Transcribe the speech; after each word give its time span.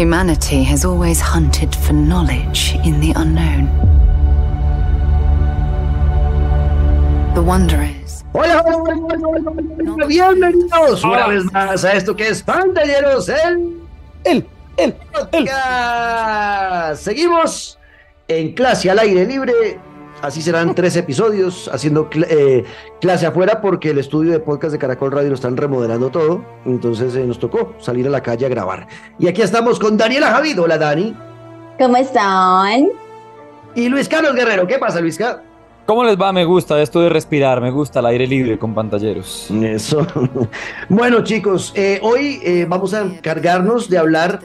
Humanity 0.00 0.62
has 0.62 0.86
always 0.86 1.20
hunted 1.20 1.76
for 1.76 1.92
knowledge 1.92 2.74
in 2.86 3.00
the 3.00 3.12
unknown. 3.16 3.66
The 7.34 7.42
wonder 7.42 7.82
is. 7.82 8.24
Hola, 8.32 8.62
hola, 8.64 8.78
hola, 8.78 8.94
hola, 8.96 9.28
hola, 9.28 9.92
hola, 9.92 10.06
bienvenidos 10.06 11.04
una 11.04 11.26
vez 11.26 11.44
más 11.52 11.84
a 11.84 11.92
esto 11.92 12.16
que 12.16 12.28
es 12.28 12.42
Pantalleros, 12.42 13.28
el, 13.28 13.82
el, 14.24 14.46
el, 14.78 14.96
el. 15.32 16.96
Seguimos 16.96 17.78
en 18.26 18.54
clase 18.54 18.90
al 18.90 19.00
aire 19.00 19.26
libre. 19.26 19.78
Así 20.22 20.42
serán 20.42 20.74
tres 20.74 20.96
episodios 20.96 21.70
haciendo 21.72 22.10
cl- 22.10 22.26
eh, 22.28 22.64
clase 23.00 23.26
afuera 23.26 23.60
porque 23.60 23.90
el 23.90 23.98
estudio 23.98 24.32
de 24.32 24.40
podcast 24.40 24.72
de 24.72 24.78
Caracol 24.78 25.12
Radio 25.12 25.30
lo 25.30 25.34
están 25.34 25.56
remodelando 25.56 26.10
todo. 26.10 26.44
Entonces 26.66 27.14
eh, 27.16 27.26
nos 27.26 27.38
tocó 27.38 27.74
salir 27.78 28.06
a 28.06 28.10
la 28.10 28.22
calle 28.22 28.44
a 28.46 28.48
grabar. 28.48 28.86
Y 29.18 29.28
aquí 29.28 29.40
estamos 29.42 29.78
con 29.78 29.96
Daniela 29.96 30.28
Javid. 30.30 30.60
Hola, 30.60 30.76
Dani. 30.78 31.14
¿Cómo 31.78 31.96
están? 31.96 32.88
Y 33.74 33.88
Luis 33.88 34.08
Carlos 34.08 34.34
Guerrero. 34.34 34.66
¿Qué 34.66 34.78
pasa, 34.78 35.00
Luis 35.00 35.16
Carlos? 35.16 35.42
¿Cómo 35.86 36.04
les 36.04 36.16
va? 36.20 36.32
Me 36.32 36.44
gusta 36.44 36.80
esto 36.82 37.00
de 37.00 37.08
respirar, 37.08 37.60
me 37.60 37.70
gusta 37.72 37.98
el 37.98 38.06
aire 38.06 38.26
libre 38.26 38.58
con 38.58 38.74
pantalleros. 38.74 39.50
Eso. 39.50 40.06
Bueno, 40.88 41.24
chicos, 41.24 41.72
eh, 41.74 41.98
hoy 42.02 42.40
eh, 42.44 42.66
vamos 42.68 42.92
a 42.94 43.00
encargarnos 43.02 43.88
de 43.88 43.98
hablar 43.98 44.40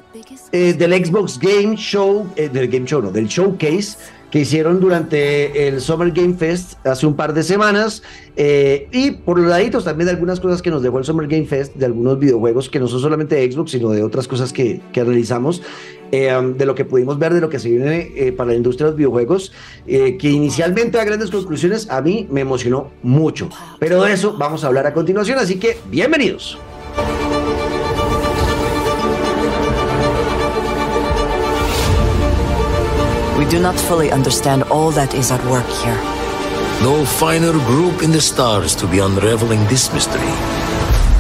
eh, 0.52 0.74
del 0.74 1.06
Xbox 1.06 1.38
Game 1.38 1.76
Show, 1.76 2.28
eh, 2.36 2.50
del 2.50 2.68
Game 2.70 2.86
Show, 2.86 3.02
no, 3.02 3.12
del 3.12 3.28
Showcase 3.28 3.98
que 4.32 4.40
hicieron 4.40 4.80
durante 4.80 5.68
el 5.68 5.82
Summer 5.82 6.12
Game 6.12 6.36
Fest 6.36 6.86
hace 6.86 7.06
un 7.06 7.16
par 7.16 7.34
de 7.34 7.44
semanas 7.44 8.04
eh, 8.36 8.88
y 8.92 9.12
por 9.12 9.40
los 9.40 9.50
laditos 9.50 9.86
también 9.86 10.08
de 10.08 10.12
algunas 10.12 10.40
cosas 10.40 10.62
que 10.62 10.70
nos 10.70 10.82
dejó 10.82 11.00
el 11.00 11.06
Summer 11.06 11.28
Game 11.28 11.46
Fest, 11.46 11.76
de 11.76 11.86
algunos 11.86 12.20
videojuegos 12.20 12.70
que 12.70 12.80
no 12.80 12.88
son 12.88 13.00
solamente 13.00 13.36
de 13.36 13.52
Xbox, 13.52 13.72
sino 13.72 13.90
de 13.92 14.04
otras 14.04 14.28
cosas 14.28 14.52
que, 14.52 14.82
que 14.92 15.04
realizamos, 15.04 15.62
eh, 16.12 16.36
um, 16.36 16.58
de 16.58 16.66
lo 16.66 16.76
que 16.76 16.86
pudimos 16.86 17.18
ver, 17.18 17.34
de 17.34 17.42
lo 17.42 17.50
que 17.50 17.60
se 17.60 17.70
viene 17.70 18.12
eh, 18.16 18.32
para 18.32 18.52
la 18.52 18.56
industria 18.56 18.86
de 18.86 18.92
los 18.92 18.98
videojuegos, 18.98 19.52
que 19.86 20.30
inicialmente 20.30 21.00
a 21.00 21.06
grandes 21.06 21.32
conclusiones 21.32 21.90
a 21.90 22.02
mí 22.02 22.28
me 22.30 22.42
emocionó 22.42 22.92
mucho, 23.04 23.50
pero 23.80 24.04
de 24.04 24.14
eso 24.14 24.36
vamos 24.38 24.64
a 24.64 24.68
hablar 24.68 24.88
a 24.88 24.94
continuación, 24.94 25.40
así 25.40 25.56
que 25.56 25.78
bienvenidos. 25.90 26.58
We 33.46 33.52
do 33.52 33.60
not 33.60 33.80
fully 33.80 34.12
understand 34.12 34.64
all 34.72 34.90
that 34.92 35.14
is 35.14 35.30
at 35.30 35.40
work 35.46 35.68
here. 35.68 35.94
No 36.82 37.06
finer 37.06 37.52
group 37.52 38.02
in 38.02 38.10
the 38.10 38.20
stars 38.20 38.76
to 38.78 38.88
be 38.88 38.98
unraveling 38.98 39.64
this 39.68 39.94
mystery. 39.94 40.34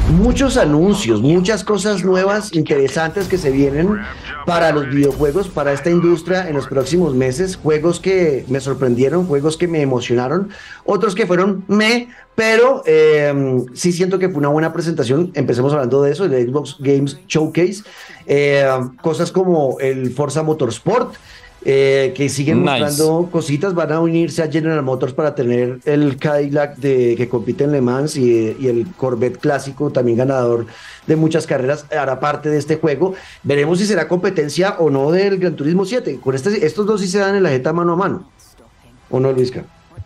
muchos 0.10 0.58
anuncios, 0.58 1.22
muchas 1.22 1.64
cosas 1.64 2.04
nuevas, 2.04 2.54
interesantes 2.54 3.28
que 3.28 3.38
se 3.38 3.52
vienen 3.52 4.02
para 4.46 4.72
los 4.72 4.88
videojuegos, 4.88 5.48
para 5.48 5.74
esta 5.74 5.90
industria 5.90 6.48
en 6.48 6.56
los 6.56 6.68
próximos 6.68 7.16
meses. 7.16 7.56
Juegos 7.58 8.00
que 8.00 8.46
me 8.48 8.60
sorprendieron, 8.60 9.26
juegos 9.26 9.58
que 9.58 9.68
me 9.68 9.82
emocionaron, 9.82 10.50
otros 10.84 11.16
que 11.16 11.26
fueron 11.26 11.64
me, 11.68 12.10
pero 12.36 12.84
eh, 12.86 13.66
sí 13.74 13.92
siento 13.92 14.20
que 14.20 14.30
fue 14.30 14.38
una 14.38 14.50
buena 14.50 14.74
presentación. 14.74 15.32
Empecemos 15.34 15.74
hablando 15.74 16.02
de 16.04 16.12
eso, 16.12 16.26
el 16.26 16.48
Xbox 16.48 16.78
Games 16.80 17.20
Showcase. 17.28 17.84
Eh, 18.28 18.68
cosas 19.02 19.32
como 19.32 19.80
el 19.80 20.12
Forza 20.12 20.44
Motorsport. 20.44 21.16
Eh, 21.66 22.14
que 22.16 22.30
siguen 22.30 22.64
Nice. 22.64 22.80
mostrando 22.80 23.30
cositas, 23.32 23.74
van 23.74 23.92
a 23.92 24.00
unirse 24.00 24.44
a 24.44 24.52
General 24.52 24.82
Motors 24.84 25.14
para 25.14 25.34
tener 25.34 25.80
el 25.86 26.18
Cadillac 26.18 26.78
de, 26.78 27.16
que 27.18 27.28
compite 27.28 27.64
en 27.64 27.72
Le 27.72 27.82
Mans 27.82 28.16
y, 28.16 28.56
y 28.60 28.68
el 28.68 28.88
Corvette 28.96 29.40
clásico, 29.40 29.90
también 29.90 30.18
ganador 30.18 30.68
de 31.08 31.16
muchas 31.16 31.48
carreras, 31.48 31.86
hará 31.92 32.20
parte 32.20 32.50
de 32.50 32.58
este 32.58 32.78
juego. 32.78 33.16
Veremos 33.44 33.80
si 33.80 33.86
será 33.86 34.08
competencia 34.08 34.76
o 34.80 34.90
no 34.90 35.12
del 35.12 35.38
Gran 35.38 35.56
Turismo 35.56 35.86
7. 35.86 36.20
Con 36.24 36.36
este, 36.36 36.66
estos 36.66 36.86
dos 36.86 37.02
sí 37.02 37.08
se 37.08 37.20
dan 37.20 37.36
en 37.36 37.44
la 37.44 37.50
jeta 37.50 37.74
mano 37.74 37.94
a 37.94 37.96
mano. 37.96 38.30
¿O 39.10 39.20
no, 39.20 39.32
Luisca? 39.32 39.64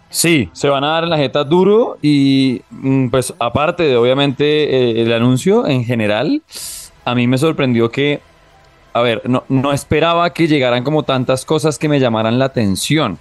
Sí, 0.09 0.49
se 0.53 0.67
van 0.69 0.83
a 0.83 0.87
dar 0.87 1.03
en 1.03 1.11
la 1.11 1.17
jeta 1.17 1.43
duro 1.43 1.97
y 2.01 2.61
mm, 2.71 3.09
pues 3.09 3.33
aparte 3.37 3.83
de 3.83 3.95
obviamente 3.95 4.45
eh, 4.45 5.01
el 5.01 5.13
anuncio 5.13 5.67
en 5.67 5.83
general, 5.83 6.41
a 7.05 7.13
mí 7.13 7.27
me 7.27 7.37
sorprendió 7.37 7.91
que, 7.91 8.19
a 8.93 9.01
ver, 9.01 9.21
no, 9.29 9.43
no 9.49 9.71
esperaba 9.73 10.31
que 10.33 10.47
llegaran 10.47 10.83
como 10.83 11.03
tantas 11.03 11.45
cosas 11.45 11.77
que 11.77 11.89
me 11.89 11.99
llamaran 11.99 12.39
la 12.39 12.45
atención. 12.45 13.17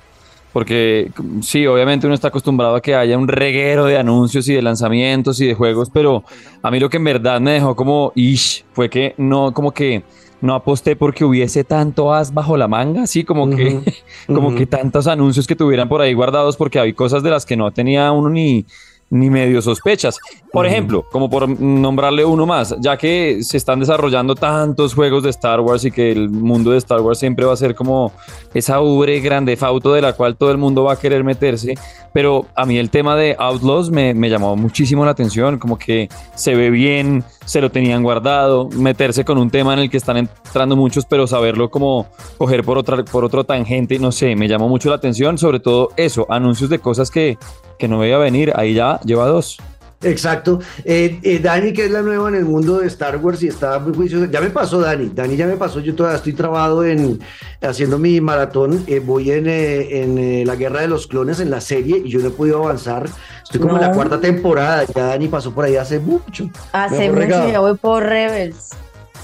Porque 0.52 1.10
sí, 1.42 1.66
obviamente 1.66 2.06
uno 2.06 2.14
está 2.14 2.28
acostumbrado 2.28 2.74
a 2.74 2.80
que 2.80 2.94
haya 2.94 3.18
un 3.18 3.28
reguero 3.28 3.84
de 3.84 3.98
anuncios 3.98 4.48
y 4.48 4.54
de 4.54 4.62
lanzamientos 4.62 5.40
y 5.40 5.46
de 5.46 5.54
juegos, 5.54 5.90
pero 5.92 6.24
a 6.62 6.70
mí 6.70 6.80
lo 6.80 6.88
que 6.88 6.96
en 6.96 7.04
verdad 7.04 7.38
me 7.40 7.52
dejó 7.52 7.76
como 7.76 8.12
ish 8.14 8.64
fue 8.72 8.88
que 8.88 9.14
no, 9.18 9.52
como 9.52 9.72
que 9.72 10.02
no 10.40 10.54
aposté 10.54 10.96
porque 10.96 11.24
hubiese 11.24 11.64
tanto 11.64 12.14
as 12.14 12.32
bajo 12.32 12.56
la 12.56 12.66
manga, 12.66 13.02
así 13.02 13.24
como 13.24 13.50
que, 13.50 13.74
Ujú, 13.74 13.84
como 14.34 14.48
ujú. 14.48 14.56
que 14.56 14.66
tantos 14.66 15.06
anuncios 15.06 15.46
que 15.46 15.54
tuvieran 15.54 15.88
por 15.88 16.00
ahí 16.00 16.14
guardados 16.14 16.56
porque 16.56 16.80
hay 16.80 16.94
cosas 16.94 17.22
de 17.22 17.30
las 17.30 17.44
que 17.44 17.56
no 17.56 17.70
tenía 17.70 18.10
uno 18.10 18.30
ni, 18.30 18.64
ni 19.10 19.30
medio 19.30 19.62
sospechas. 19.62 20.18
Por 20.52 20.66
ejemplo, 20.66 21.04
como 21.10 21.28
por 21.28 21.48
nombrarle 21.48 22.24
uno 22.24 22.46
más, 22.46 22.74
ya 22.80 22.96
que 22.96 23.38
se 23.42 23.56
están 23.56 23.80
desarrollando 23.80 24.34
tantos 24.34 24.94
juegos 24.94 25.22
de 25.22 25.30
Star 25.30 25.60
Wars 25.60 25.84
y 25.84 25.90
que 25.90 26.10
el 26.10 26.30
mundo 26.30 26.70
de 26.70 26.78
Star 26.78 27.00
Wars 27.00 27.18
siempre 27.18 27.44
va 27.44 27.52
a 27.52 27.56
ser 27.56 27.74
como 27.74 28.12
esa 28.54 28.80
ubre 28.80 29.20
grande 29.20 29.56
fauto 29.56 29.92
de 29.92 30.02
la 30.02 30.14
cual 30.14 30.36
todo 30.36 30.50
el 30.50 30.58
mundo 30.58 30.84
va 30.84 30.94
a 30.94 30.98
querer 30.98 31.22
meterse, 31.22 31.74
pero 32.12 32.46
a 32.54 32.64
mí 32.64 32.78
el 32.78 32.90
tema 32.90 33.14
de 33.16 33.36
Outlaws 33.38 33.90
me, 33.90 34.14
me 34.14 34.30
llamó 34.30 34.56
muchísimo 34.56 35.04
la 35.04 35.10
atención, 35.10 35.58
como 35.58 35.78
que 35.78 36.08
se 36.34 36.54
ve 36.54 36.70
bien, 36.70 37.24
se 37.44 37.60
lo 37.60 37.70
tenían 37.70 38.02
guardado, 38.02 38.68
meterse 38.70 39.24
con 39.24 39.38
un 39.38 39.50
tema 39.50 39.74
en 39.74 39.80
el 39.80 39.90
que 39.90 39.96
están 39.96 40.16
entrando 40.16 40.76
muchos, 40.76 41.04
pero 41.04 41.26
saberlo 41.26 41.70
como 41.70 42.06
coger 42.36 42.64
por 42.64 42.78
otra 42.78 43.04
por 43.04 43.24
otro 43.24 43.44
tangente, 43.44 43.98
no 43.98 44.12
sé, 44.12 44.34
me 44.34 44.48
llamó 44.48 44.68
mucho 44.68 44.88
la 44.88 44.96
atención, 44.96 45.38
sobre 45.38 45.60
todo 45.60 45.90
eso, 45.96 46.26
anuncios 46.30 46.70
de 46.70 46.78
cosas 46.78 47.10
que, 47.10 47.38
que 47.78 47.88
no 47.88 47.98
veía 47.98 48.18
venir, 48.18 48.52
ahí 48.56 48.74
ya 48.74 49.00
lleva 49.00 49.26
dos. 49.26 49.58
Exacto. 50.02 50.60
Eh, 50.84 51.18
eh, 51.22 51.40
Dani, 51.40 51.72
que 51.72 51.86
es 51.86 51.90
la 51.90 52.02
nueva 52.02 52.28
en 52.28 52.36
el 52.36 52.44
mundo 52.44 52.78
de 52.78 52.86
Star 52.86 53.16
Wars 53.16 53.42
y 53.42 53.48
está 53.48 53.78
muy 53.80 53.94
juiciosa. 53.94 54.30
Ya 54.30 54.40
me 54.40 54.50
pasó, 54.50 54.80
Dani. 54.80 55.10
Dani 55.12 55.36
ya 55.36 55.46
me 55.46 55.56
pasó. 55.56 55.80
Yo 55.80 55.94
todavía 55.94 56.18
estoy 56.18 56.34
trabado 56.34 56.84
en 56.84 57.18
haciendo 57.60 57.98
mi 57.98 58.20
maratón. 58.20 58.84
Eh, 58.86 59.00
voy 59.00 59.32
en, 59.32 59.48
eh, 59.48 60.02
en 60.02 60.18
eh, 60.18 60.44
la 60.46 60.54
Guerra 60.54 60.82
de 60.82 60.88
los 60.88 61.08
Clones 61.08 61.40
en 61.40 61.50
la 61.50 61.60
serie 61.60 62.00
y 62.04 62.10
yo 62.10 62.20
no 62.20 62.28
he 62.28 62.30
podido 62.30 62.62
avanzar. 62.62 63.08
Estoy 63.42 63.60
como 63.60 63.74
en 63.74 63.80
la 63.80 63.92
cuarta 63.92 64.20
temporada. 64.20 64.84
Ya 64.94 65.06
Dani 65.06 65.26
pasó 65.26 65.52
por 65.52 65.64
ahí 65.64 65.76
hace 65.76 65.98
mucho. 65.98 66.48
Hace 66.72 67.10
mucho 67.10 67.50
ya 67.50 67.58
voy 67.58 67.76
por 67.76 68.04
Rebels. 68.04 68.70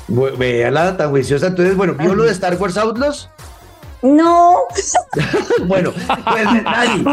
Véala 0.09 0.97
tan 0.97 1.11
juiciosa. 1.11 1.47
Entonces, 1.47 1.77
bueno, 1.77 1.95
¿vio 1.95 2.15
lo 2.15 2.25
de 2.25 2.33
Star 2.33 2.57
Wars 2.61 2.77
Outlaws? 2.77 3.31
No. 4.05 4.65
Bueno, 5.67 5.93
pues 5.93 6.45
Dani, 6.65 7.05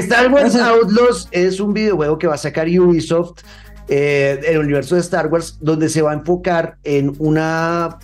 Star 0.00 0.32
Wars 0.32 0.56
Outlaws 0.56 1.28
es 1.30 1.60
un 1.60 1.72
videojuego 1.72 2.18
que 2.18 2.26
va 2.26 2.34
a 2.34 2.38
sacar 2.38 2.66
Ubisoft 2.66 3.42
eh, 3.88 4.40
en 4.44 4.54
el 4.54 4.60
universo 4.60 4.96
de 4.96 5.02
Star 5.02 5.28
Wars, 5.28 5.56
donde 5.60 5.88
se 5.88 6.02
va 6.02 6.10
a 6.10 6.14
enfocar 6.14 6.78
en 6.82 7.14
una. 7.18 7.98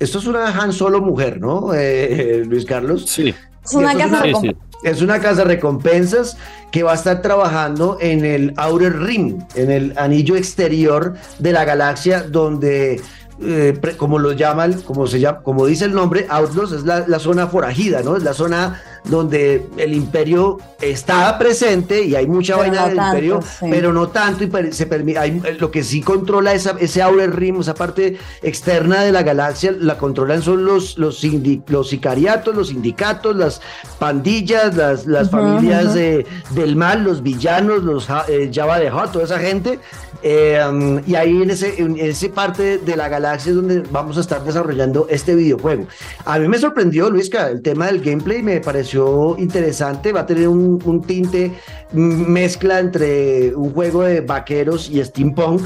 Esto 0.00 0.18
es 0.18 0.26
una 0.26 0.48
Han 0.48 0.72
Solo 0.72 1.00
mujer, 1.00 1.40
¿no, 1.40 1.72
eh, 1.72 2.40
eh, 2.40 2.44
Luis 2.44 2.64
Carlos? 2.64 3.06
Sí, 3.06 3.32
Es 3.64 3.72
una 3.72 3.94
casa 3.94 4.22
sí, 4.22 4.32
sí. 4.40 4.56
Es 4.82 5.00
una 5.00 5.18
casa 5.20 5.44
de 5.44 5.54
recompensas 5.54 6.36
que 6.70 6.82
va 6.82 6.92
a 6.92 6.94
estar 6.96 7.22
trabajando 7.22 7.96
en 8.00 8.24
el 8.24 8.52
Outer 8.56 8.98
Rim, 8.98 9.38
en 9.54 9.70
el 9.70 9.94
anillo 9.96 10.36
exterior 10.36 11.14
de 11.38 11.52
la 11.52 11.64
galaxia, 11.64 12.22
donde, 12.22 13.00
eh, 13.40 13.78
como 13.96 14.18
lo 14.18 14.32
llaman, 14.32 14.80
como 14.82 15.06
se 15.06 15.20
llama, 15.20 15.42
como 15.42 15.66
dice 15.66 15.84
el 15.84 15.94
nombre, 15.94 16.26
Outlaws 16.28 16.72
es 16.72 16.84
la, 16.84 17.06
la 17.06 17.18
zona 17.18 17.46
forajida, 17.46 18.02
¿no? 18.02 18.16
Es 18.16 18.22
la 18.22 18.34
zona 18.34 18.80
donde 19.04 19.66
el 19.76 19.92
imperio 19.92 20.58
está 20.80 21.36
presente 21.38 22.02
y 22.04 22.14
hay 22.14 22.26
mucha 22.26 22.56
Pero 22.56 22.62
vaina 22.70 22.80
no 22.82 22.88
del 22.88 22.96
tanto, 22.96 23.16
imperio, 23.16 23.42
sí. 23.42 23.66
pero 23.70 23.92
no 23.92 24.08
tanto 24.08 24.44
y 24.44 24.72
se 24.72 24.86
permite, 24.86 25.18
hay- 25.18 25.40
lo 25.58 25.70
que 25.70 25.82
sí 25.84 26.00
controla 26.00 26.52
esa, 26.52 26.76
ese 26.80 27.02
Outer 27.02 27.34
Rim, 27.34 27.60
esa 27.60 27.74
parte 27.74 28.16
externa 28.42 29.02
de 29.02 29.12
la 29.12 29.22
galaxia, 29.22 29.74
la 29.78 29.98
controlan 29.98 30.42
son 30.42 30.64
los, 30.64 30.96
los, 30.98 31.22
los 31.68 31.88
sicariatos, 31.88 32.54
los 32.54 32.68
sindicatos, 32.68 33.36
las 33.36 33.60
pandillas, 33.98 34.74
las, 34.76 35.06
las 35.06 35.30
familias 35.30 35.94
eh, 35.96 36.24
del 36.50 36.76
mal, 36.76 37.04
los 37.04 37.22
villanos, 37.22 37.82
los 37.82 38.08
eh, 38.28 38.50
Java 38.52 38.78
de 38.78 38.90
Hot, 38.90 39.12
toda 39.12 39.24
esa 39.24 39.38
gente. 39.38 39.78
Eh, 40.26 40.58
um, 40.66 41.02
y 41.06 41.16
ahí 41.16 41.42
en 41.42 41.50
ese, 41.50 41.78
en 41.82 41.98
ese 41.98 42.30
parte 42.30 42.78
de 42.78 42.96
la 42.96 43.10
galaxia 43.10 43.50
es 43.50 43.56
donde 43.56 43.82
vamos 43.90 44.16
a 44.16 44.20
estar 44.20 44.42
desarrollando 44.42 45.06
este 45.10 45.34
videojuego. 45.34 45.86
A 46.24 46.38
mí 46.38 46.48
me 46.48 46.56
sorprendió, 46.56 47.10
Luisca, 47.10 47.48
el 47.50 47.60
tema 47.60 47.86
del 47.88 48.00
gameplay 48.00 48.42
me 48.42 48.58
pareció 48.60 48.93
interesante. 49.38 50.12
Va 50.12 50.20
a 50.20 50.26
tener 50.26 50.48
un, 50.48 50.78
un 50.84 51.00
tinte 51.02 51.52
mezcla 51.92 52.78
entre 52.80 53.54
un 53.54 53.72
juego 53.72 54.02
de 54.02 54.20
vaqueros 54.20 54.88
y 54.90 55.02
steampunk. 55.04 55.62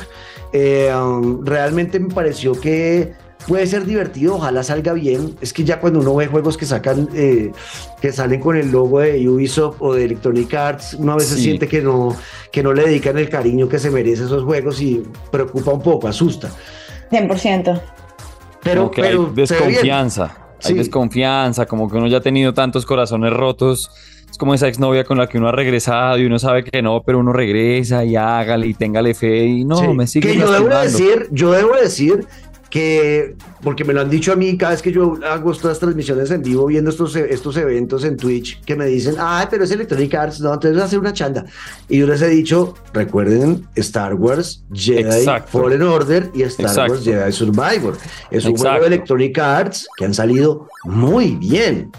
Eh, 0.53 0.91
um, 0.95 1.45
realmente 1.45 2.01
me 2.01 2.13
pareció 2.13 2.53
que 2.53 3.13
puede 3.47 3.67
ser 3.67 3.85
divertido, 3.85 4.37
ojalá 4.37 4.63
salga 4.63 4.93
bien. 4.93 5.37
Es 5.41 5.53
que 5.53 5.65
ya 5.65 5.79
cuando 5.81 6.01
uno 6.01 6.15
ve 6.17 6.27
juegos 6.27 6.57
que 6.57 6.67
sacan, 6.67 7.09
eh, 7.15 7.53
que 8.01 8.13
salen 8.13 8.41
con 8.41 8.57
el 8.57 8.71
logo 8.71 9.01
de 9.01 9.27
Ubisoft 9.29 9.77
o 9.81 9.95
de 9.95 10.05
Electronic 10.05 10.53
Arts, 10.55 10.95
uno 10.95 11.13
a 11.13 11.17
veces 11.17 11.37
Sí. 11.37 11.45
siente 11.45 11.69
que 11.69 11.81
no, 11.81 12.15
que 12.53 12.63
no 12.63 12.73
le 12.73 12.83
dedican 12.85 13.17
el 13.19 13.29
cariño 13.29 13.69
que 13.69 13.79
se 13.79 13.91
merece 13.91 14.25
esos 14.25 14.45
juegos 14.45 14.81
y 14.81 15.03
preocupa 15.31 15.73
un 15.73 15.83
poco, 15.83 16.09
asusta. 16.09 16.51
100%. 17.11 17.81
Pero, 18.63 18.91
pero 18.91 19.07
hay 19.07 19.13
se 19.13 19.19
ve 19.19 19.25
bien. 19.25 19.35
desconfianza. 19.35 20.37
Hay 20.65 20.73
Sí. 20.73 20.75
desconfianza, 20.75 21.67
como 21.67 21.89
que 21.91 21.97
uno 21.97 22.07
ya 22.09 22.19
ha 22.19 22.21
tenido 22.21 22.53
tantos 22.55 22.85
corazones 22.87 23.33
rotos. 23.33 23.91
Es 24.31 24.37
como 24.37 24.53
esa 24.55 24.69
exnovia 24.69 25.05
con 25.05 25.17
la 25.19 25.27
que 25.27 25.39
uno 25.39 25.49
ha 25.49 25.53
regresado 25.53 26.19
y 26.19 26.27
uno 26.27 26.39
sabe 26.39 26.63
que 26.65 26.83
no, 26.83 27.03
pero 27.05 27.19
uno 27.19 27.33
regresa 27.33 28.05
y 28.05 28.15
hágale 28.17 28.67
y 28.67 28.75
téngale 28.75 29.15
fe 29.15 29.47
y 29.47 29.65
no, 29.65 29.77
Sí, 29.77 29.89
me 29.89 30.07
sigue 30.07 30.33
que 30.33 30.39
yo 30.39 30.51
debo 30.53 30.69
decir, 30.69 31.29
yo 31.31 31.51
debo 31.53 31.75
decir 31.75 32.27
que, 32.71 33.35
porque 33.63 33.85
me 33.85 33.93
lo 33.93 34.01
han 34.01 34.11
dicho 34.11 34.33
a 34.33 34.37
mí 34.37 34.57
cada 34.59 34.73
vez 34.73 34.83
que 34.83 34.93
yo 34.93 35.19
hago 35.25 35.53
estas 35.53 35.79
transmisiones 35.79 36.31
en 36.31 36.43
vivo 36.43 36.67
viendo 36.67 36.91
estos, 36.91 37.17
estos 37.17 37.57
eventos 37.57 38.05
en 38.05 38.17
Twitch, 38.17 38.63
que 38.65 38.77
me 38.77 38.87
dicen, 38.87 39.15
ay, 39.19 39.47
pero 39.51 39.65
es 39.65 39.71
Electronic 39.71 40.15
Arts, 40.15 40.41
no, 40.41 40.55
entonces 40.55 40.79
va 40.79 40.85
a 40.85 40.89
ser 40.89 40.99
una 40.99 41.13
chanda. 41.13 41.45
Y 41.89 41.99
yo 41.99 42.07
les 42.07 42.21
he 42.21 42.29
dicho, 42.29 42.75
recuerden 42.93 43.67
Star 43.77 44.15
Wars, 44.15 44.65
Jedi 44.73 45.01
Exacto. 45.01 45.63
Fallen 45.63 45.83
Order 45.83 46.31
y 46.35 46.43
Star 46.43 46.67
Exacto. 46.67 46.93
Wars 46.93 47.05
Jedi 47.05 47.33
Survivor. 47.33 47.97
Es 48.31 48.45
un 48.45 48.53
juego 48.57 48.67
Exacto. 48.67 48.81
de 48.81 48.87
Electronic 48.87 49.39
Arts 49.39 49.89
que 49.97 50.05
han 50.05 50.15
salido 50.15 50.69
muy 50.85 51.37
bien. 51.37 51.91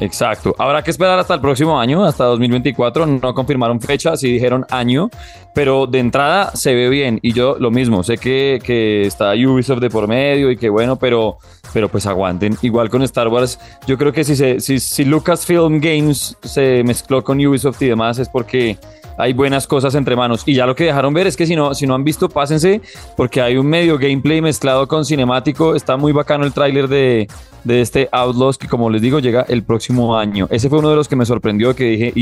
Exacto. 0.00 0.54
Habrá 0.58 0.82
que 0.82 0.90
esperar 0.90 1.18
hasta 1.18 1.34
el 1.34 1.40
próximo 1.40 1.78
año, 1.78 2.04
hasta 2.04 2.24
2024. 2.24 3.06
No 3.06 3.34
confirmaron 3.34 3.80
fecha, 3.80 4.16
sí 4.16 4.32
dijeron 4.32 4.64
año, 4.70 5.10
pero 5.54 5.86
de 5.86 5.98
entrada 5.98 6.52
se 6.54 6.74
ve 6.74 6.88
bien. 6.88 7.18
Y 7.22 7.32
yo 7.32 7.56
lo 7.58 7.70
mismo, 7.70 8.02
sé 8.02 8.18
que, 8.18 8.60
que 8.62 9.02
está 9.02 9.32
Ubisoft 9.32 9.80
de 9.80 9.90
por 9.90 10.06
medio 10.08 10.50
y 10.50 10.56
que 10.56 10.68
bueno, 10.68 10.96
pero, 10.96 11.38
pero 11.72 11.88
pues 11.88 12.06
aguanten. 12.06 12.56
Igual 12.62 12.90
con 12.90 13.02
Star 13.02 13.28
Wars, 13.28 13.58
yo 13.86 13.98
creo 13.98 14.12
que 14.12 14.24
si, 14.24 14.36
se, 14.36 14.60
si, 14.60 14.78
si 14.78 15.04
Lucasfilm 15.04 15.80
Games 15.80 16.36
se 16.42 16.82
mezcló 16.84 17.24
con 17.24 17.44
Ubisoft 17.44 17.82
y 17.82 17.86
demás 17.86 18.18
es 18.18 18.28
porque 18.28 18.78
hay 19.18 19.32
buenas 19.32 19.66
cosas 19.66 19.94
entre 19.96 20.16
manos. 20.16 20.42
Y 20.46 20.54
ya 20.54 20.64
lo 20.64 20.74
que 20.74 20.84
dejaron 20.84 21.12
ver 21.12 21.26
es 21.26 21.36
que 21.36 21.46
si 21.46 21.56
no, 21.56 21.74
si 21.74 21.86
no 21.86 21.94
han 21.94 22.04
visto, 22.04 22.28
pásense, 22.28 22.80
porque 23.16 23.40
hay 23.40 23.56
un 23.56 23.66
medio 23.66 23.98
gameplay 23.98 24.40
mezclado 24.40 24.86
con 24.86 25.04
cinemático. 25.04 25.74
Está 25.74 25.96
muy 25.96 26.12
bacano 26.12 26.44
el 26.44 26.52
tráiler 26.52 26.86
de, 26.88 27.28
de 27.64 27.80
este 27.80 28.08
Outlaws, 28.12 28.58
que 28.58 28.68
como 28.68 28.88
les 28.90 29.02
digo, 29.02 29.18
llega 29.18 29.44
el 29.48 29.64
próximo 29.64 30.16
año. 30.16 30.46
Ese 30.50 30.68
fue 30.68 30.78
uno 30.78 30.90
de 30.90 30.96
los 30.96 31.08
que 31.08 31.16
me 31.16 31.26
sorprendió, 31.26 31.74
que 31.74 31.84
dije, 31.84 32.12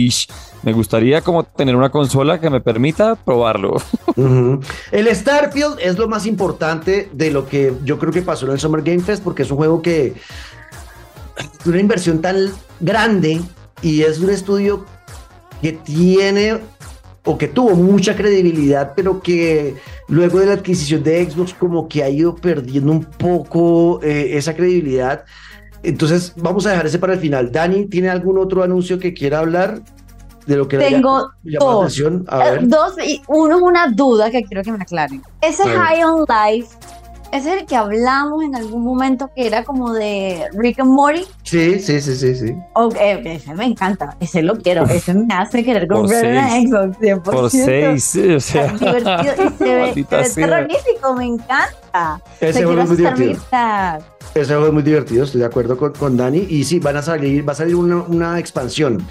me 0.63 0.73
gustaría 0.73 1.21
como 1.21 1.45
tener 1.45 1.77
una 1.77 1.91
consola 1.91 2.41
que 2.41 2.49
me 2.49 2.61
permita 2.61 3.15
probarlo. 3.15 3.77
El 4.91 5.15
Starfield 5.15 5.79
es 5.81 5.99
lo 5.99 6.09
más 6.09 6.27
importante 6.27 7.11
de 7.13 7.31
lo 7.31 7.47
que 7.47 7.75
yo 7.85 7.99
creo 7.99 8.13
que 8.13 8.23
pasó 8.23 8.47
en 8.47 8.53
el 8.53 8.59
Summer 8.59 8.83
Game 8.83 9.01
Fest 9.01 9.23
porque 9.23 9.43
es 9.43 9.51
un 9.51 9.59
juego 9.59 9.83
que 9.83 10.15
una 11.67 11.79
inversión 11.79 12.23
tan 12.23 12.51
grande 12.81 13.41
y 13.83 14.03
es 14.03 14.19
un 14.19 14.31
estudio 14.31 14.87
que 15.61 15.73
tiene 15.73 16.59
o 17.27 17.37
que 17.37 17.49
tuvo 17.49 17.75
mucha 17.75 18.17
credibilidad, 18.17 18.93
pero 18.97 19.21
que 19.21 19.75
luego 20.09 20.39
de 20.39 20.47
la 20.47 20.53
adquisición 20.55 21.03
de 21.03 21.29
Xbox 21.29 21.53
como 21.53 21.89
que 21.89 22.03
ha 22.03 22.09
ido 22.09 22.35
perdiendo 22.35 22.93
un 22.93 23.05
poco 23.05 24.01
eh, 24.03 24.37
esa 24.39 24.55
credibilidad. 24.55 25.25
Entonces 25.83 26.33
vamos 26.37 26.67
a 26.67 26.71
dejar 26.71 26.87
ese 26.87 26.99
para 26.99 27.13
el 27.13 27.19
final. 27.21 27.53
Dani, 27.53 27.87
¿tiene 27.87 28.09
algún 28.09 28.39
otro 28.39 28.63
anuncio 28.63 28.99
que 28.99 29.13
quiera 29.13 29.41
hablar 29.41 29.83
de 30.47 30.57
lo 30.57 30.67
que 30.69 30.79
Tengo 30.79 31.31
dos. 31.43 31.77
atención? 31.85 32.25
A 32.29 32.49
Eh, 32.49 32.51
ver. 32.53 32.69
Dos, 32.69 32.95
y 33.05 33.21
uno 33.29 33.57
es 33.57 33.63
una 33.63 33.89
duda 33.89 34.31
que 34.31 34.43
quiero 34.45 34.63
que 34.63 34.73
me 34.73 34.79
aclaren. 34.81 35.21
Ese. 35.41 35.65
High 35.65 36.05
on 36.05 36.25
Life, 36.29 36.69
es 37.33 37.47
el 37.47 37.67
que 37.67 37.77
hablamos 37.77 38.45
en 38.45 38.55
algún 38.55 38.85
momento 38.85 39.31
que 39.35 39.47
era 39.47 39.65
como 39.65 39.93
de 39.93 40.47
Rick 40.53 40.81
and 40.81 40.91
Morty. 40.91 41.25
Sí, 41.43 41.79
sí, 41.81 42.01
sí, 42.01 42.17
sí, 42.17 42.35
sí. 42.35 42.57
Ok, 42.75 42.97
ese 42.99 43.55
me 43.55 43.65
encanta, 43.67 44.17
ese 44.21 44.43
lo 44.43 44.57
quiero, 44.57 44.85
ese 44.85 45.15
me 45.15 45.35
hace 45.35 45.65
querer 45.65 45.89
comprar 45.89 46.25
una. 46.25 46.51
Xbox 46.51 46.99
100%. 46.99 47.23
Por 47.23 47.51
seis, 47.51 48.05
sí, 48.05 48.35
o 48.35 48.41
sea. 48.41 48.67
Está 48.67 48.93
divertido 49.23 49.35
y 49.47 49.51
se 49.51 49.65
ve, 49.65 50.25
se 50.25 50.41
ve 50.41 50.47
terrorífico, 50.47 51.15
me 51.15 51.25
encanta. 51.27 51.75
Ese 52.41 52.65
juego 52.65 52.83
es 52.83 52.89
muy 52.89 52.97
divertido. 52.97 53.41
Ese 54.35 54.53
juego 54.53 54.67
es 54.67 54.73
muy 54.73 54.83
divertido, 54.83 55.25
estoy 55.25 55.41
de 55.41 55.47
acuerdo 55.47 55.77
con, 55.77 55.93
con 55.93 56.17
Dani. 56.17 56.47
Y 56.49 56.65
sí, 56.65 56.79
van 56.79 56.97
a 56.97 57.03
salir, 57.03 57.49
va 57.49 57.53
a 57.53 57.57
salir 57.57 57.75
una, 57.75 57.97
una 57.97 58.39
expansión 58.39 59.07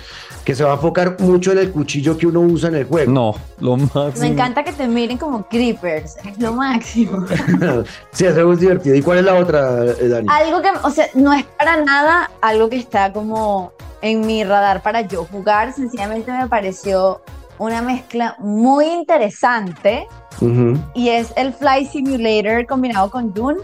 que 0.46 0.54
se 0.54 0.64
va 0.64 0.72
a 0.72 0.74
enfocar 0.76 1.20
mucho 1.20 1.52
en 1.54 1.58
el 1.58 1.72
cuchillo 1.72 2.16
que 2.16 2.28
uno 2.28 2.42
usa 2.42 2.70
en 2.70 2.76
el 2.76 2.86
juego. 2.86 3.12
No, 3.12 3.36
lo 3.60 3.78
máximo. 3.78 4.20
Me 4.20 4.28
encanta 4.28 4.64
que 4.64 4.72
te 4.72 4.88
miren 4.88 5.18
como 5.18 5.48
creepers, 5.48 6.18
es 6.18 6.40
lo 6.40 6.54
máximo. 6.54 7.26
sí, 8.12 8.26
ese 8.26 8.34
juego 8.34 8.54
es 8.54 8.60
divertido. 8.60 8.96
¿Y 8.96 9.02
cuál 9.02 9.18
es 9.18 9.26
la 9.26 9.36
otra, 9.36 9.86
eh, 9.86 10.08
Dani? 10.08 10.28
Algo 10.30 10.62
que, 10.62 10.70
o 10.84 10.92
sea, 10.92 11.08
no 11.16 11.34
es 11.34 11.44
para 11.58 11.84
nada 11.84 12.30
algo 12.42 12.70
que 12.70 12.78
está 12.78 13.12
como 13.12 13.74
en 14.04 14.26
mi 14.28 14.44
radar 14.44 14.84
para 14.84 15.02
yo 15.02 15.26
jugar, 15.26 15.74
sencillamente 15.74 16.32
me 16.32 16.48
pareció 16.48 17.22
una 17.58 17.82
mezcla 17.82 18.36
muy 18.40 18.86
interesante 18.88 20.08
y 20.94 21.10
es 21.10 21.34
el 21.38 21.54
Flight 21.54 21.90
Simulator 21.92 22.66
combinado 22.66 23.10
con 23.10 23.34
Dune. 23.34 23.60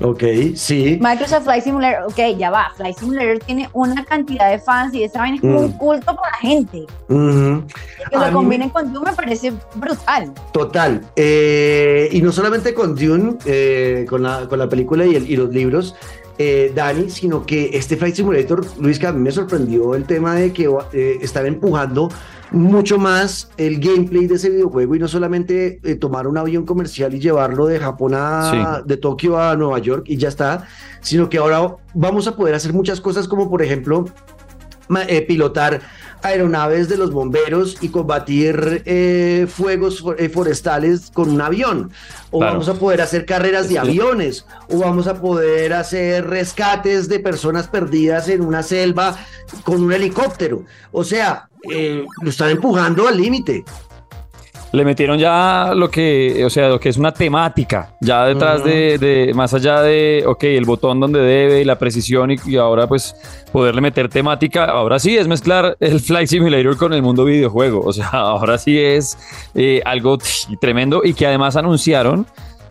Ok, 0.00 0.22
sí. 0.54 0.96
Microsoft 1.02 1.42
Flight 1.42 1.64
Simulator, 1.64 2.04
ok, 2.06 2.38
ya 2.38 2.50
va, 2.50 2.70
Flight 2.76 2.96
Simulator 2.96 3.40
tiene 3.40 3.68
una 3.72 4.04
cantidad 4.04 4.48
de 4.48 4.60
fans 4.60 4.94
y 4.94 5.02
esa 5.02 5.18
vaina 5.18 5.34
es 5.36 5.40
como 5.40 5.54
Mm. 5.60 5.64
un 5.64 5.72
culto 5.72 6.14
para 6.14 6.30
la 6.30 6.36
gente. 6.38 6.86
Que 7.08 8.16
lo 8.16 8.32
combinen 8.32 8.70
con 8.70 8.92
Dune 8.92 9.10
me 9.10 9.16
parece 9.16 9.52
brutal. 9.74 10.32
Total. 10.52 11.00
Eh, 11.16 12.08
y 12.12 12.22
no 12.22 12.30
solamente 12.30 12.72
con 12.74 12.94
Dune, 12.94 13.38
eh, 13.44 14.06
con, 14.08 14.22
la, 14.22 14.48
con 14.48 14.60
la 14.60 14.68
película 14.68 15.04
y, 15.04 15.16
el- 15.16 15.28
y 15.28 15.34
los 15.34 15.48
libros, 15.50 15.96
eh, 16.38 16.72
Dani, 16.74 17.10
sino 17.10 17.44
que 17.44 17.70
este 17.72 17.96
Flight 17.96 18.14
Simulator, 18.14 18.64
Luis, 18.80 18.98
que 18.98 19.06
a 19.06 19.12
mí 19.12 19.20
me 19.20 19.32
sorprendió 19.32 19.94
el 19.94 20.04
tema 20.04 20.34
de 20.34 20.52
que 20.52 20.70
eh, 20.92 21.18
están 21.20 21.46
empujando 21.46 22.08
mucho 22.50 22.98
más 22.98 23.50
el 23.56 23.78
gameplay 23.78 24.26
de 24.26 24.36
ese 24.36 24.50
videojuego 24.50 24.94
y 24.94 24.98
no 24.98 25.08
solamente 25.08 25.80
eh, 25.82 25.96
tomar 25.96 26.26
un 26.26 26.38
avión 26.38 26.64
comercial 26.64 27.14
y 27.14 27.18
llevarlo 27.18 27.66
de 27.66 27.78
Japón 27.78 28.12
a, 28.14 28.82
de 28.84 28.96
Tokio 28.96 29.38
a 29.38 29.54
Nueva 29.56 29.78
York 29.80 30.04
y 30.06 30.16
ya 30.16 30.28
está, 30.28 30.66
sino 31.00 31.28
que 31.28 31.38
ahora 31.38 31.76
vamos 31.94 32.26
a 32.26 32.36
poder 32.36 32.54
hacer 32.54 32.72
muchas 32.72 33.00
cosas 33.00 33.28
como 33.28 33.50
por 33.50 33.62
ejemplo 33.62 34.06
eh, 35.08 35.22
pilotar 35.22 35.80
aeronaves 36.22 36.88
de 36.88 36.96
los 36.96 37.12
bomberos 37.12 37.76
y 37.80 37.88
combatir 37.88 38.82
eh, 38.86 39.46
fuegos 39.48 40.04
eh, 40.18 40.28
forestales 40.28 41.10
con 41.12 41.30
un 41.30 41.40
avión. 41.40 41.90
O 42.30 42.38
Claro. 42.38 42.54
vamos 42.54 42.68
a 42.68 42.74
poder 42.74 43.00
hacer 43.00 43.24
carreras 43.24 43.68
de 43.68 43.78
aviones. 43.78 44.44
O 44.68 44.78
vamos 44.78 45.06
a 45.06 45.20
poder 45.20 45.72
hacer 45.72 46.26
rescates 46.26 47.08
de 47.08 47.20
personas 47.20 47.68
perdidas 47.68 48.28
en 48.28 48.42
una 48.42 48.62
selva 48.62 49.16
con 49.64 49.82
un 49.82 49.92
helicóptero. 49.92 50.64
O 50.92 51.04
sea, 51.04 51.48
eh, 51.72 52.04
lo 52.22 52.30
están 52.30 52.50
empujando 52.50 53.08
al 53.08 53.16
límite. 53.16 53.64
Le 54.72 54.84
metieron 54.84 55.18
ya 55.18 55.72
lo 55.74 55.90
que, 55.90 56.44
o 56.44 56.50
sea, 56.50 56.68
lo 56.68 56.78
que 56.78 56.90
es 56.90 56.98
una 56.98 57.12
temática, 57.12 57.90
ya 58.00 58.26
detrás 58.26 58.62
de, 58.62 58.98
de- 58.98 59.32
más 59.34 59.54
allá 59.54 59.80
de, 59.80 60.24
ok, 60.26 60.44
el 60.44 60.66
botón 60.66 61.00
donde 61.00 61.20
debe 61.20 61.62
y 61.62 61.64
la 61.64 61.78
precisión 61.78 62.30
y, 62.30 62.36
y 62.46 62.56
ahora 62.56 62.86
pues 62.86 63.14
poderle 63.50 63.80
meter 63.80 64.10
temática, 64.10 64.66
ahora 64.66 64.98
sí 64.98 65.16
es 65.16 65.26
mezclar 65.26 65.76
el 65.80 66.00
Flight 66.08 66.28
Simulator 66.28 66.76
con 66.76 66.92
el 66.92 67.00
mundo 67.02 67.24
videojuego, 67.24 67.80
o 67.80 67.92
sea, 67.94 68.08
ahora 68.12 68.58
sí 68.58 68.78
es 68.78 69.16
eh, 69.54 69.80
algo 69.86 70.18
tremendo 70.60 71.00
y 71.02 71.14
que 71.14 71.26
además 71.26 71.56
anunciaron 71.56 72.26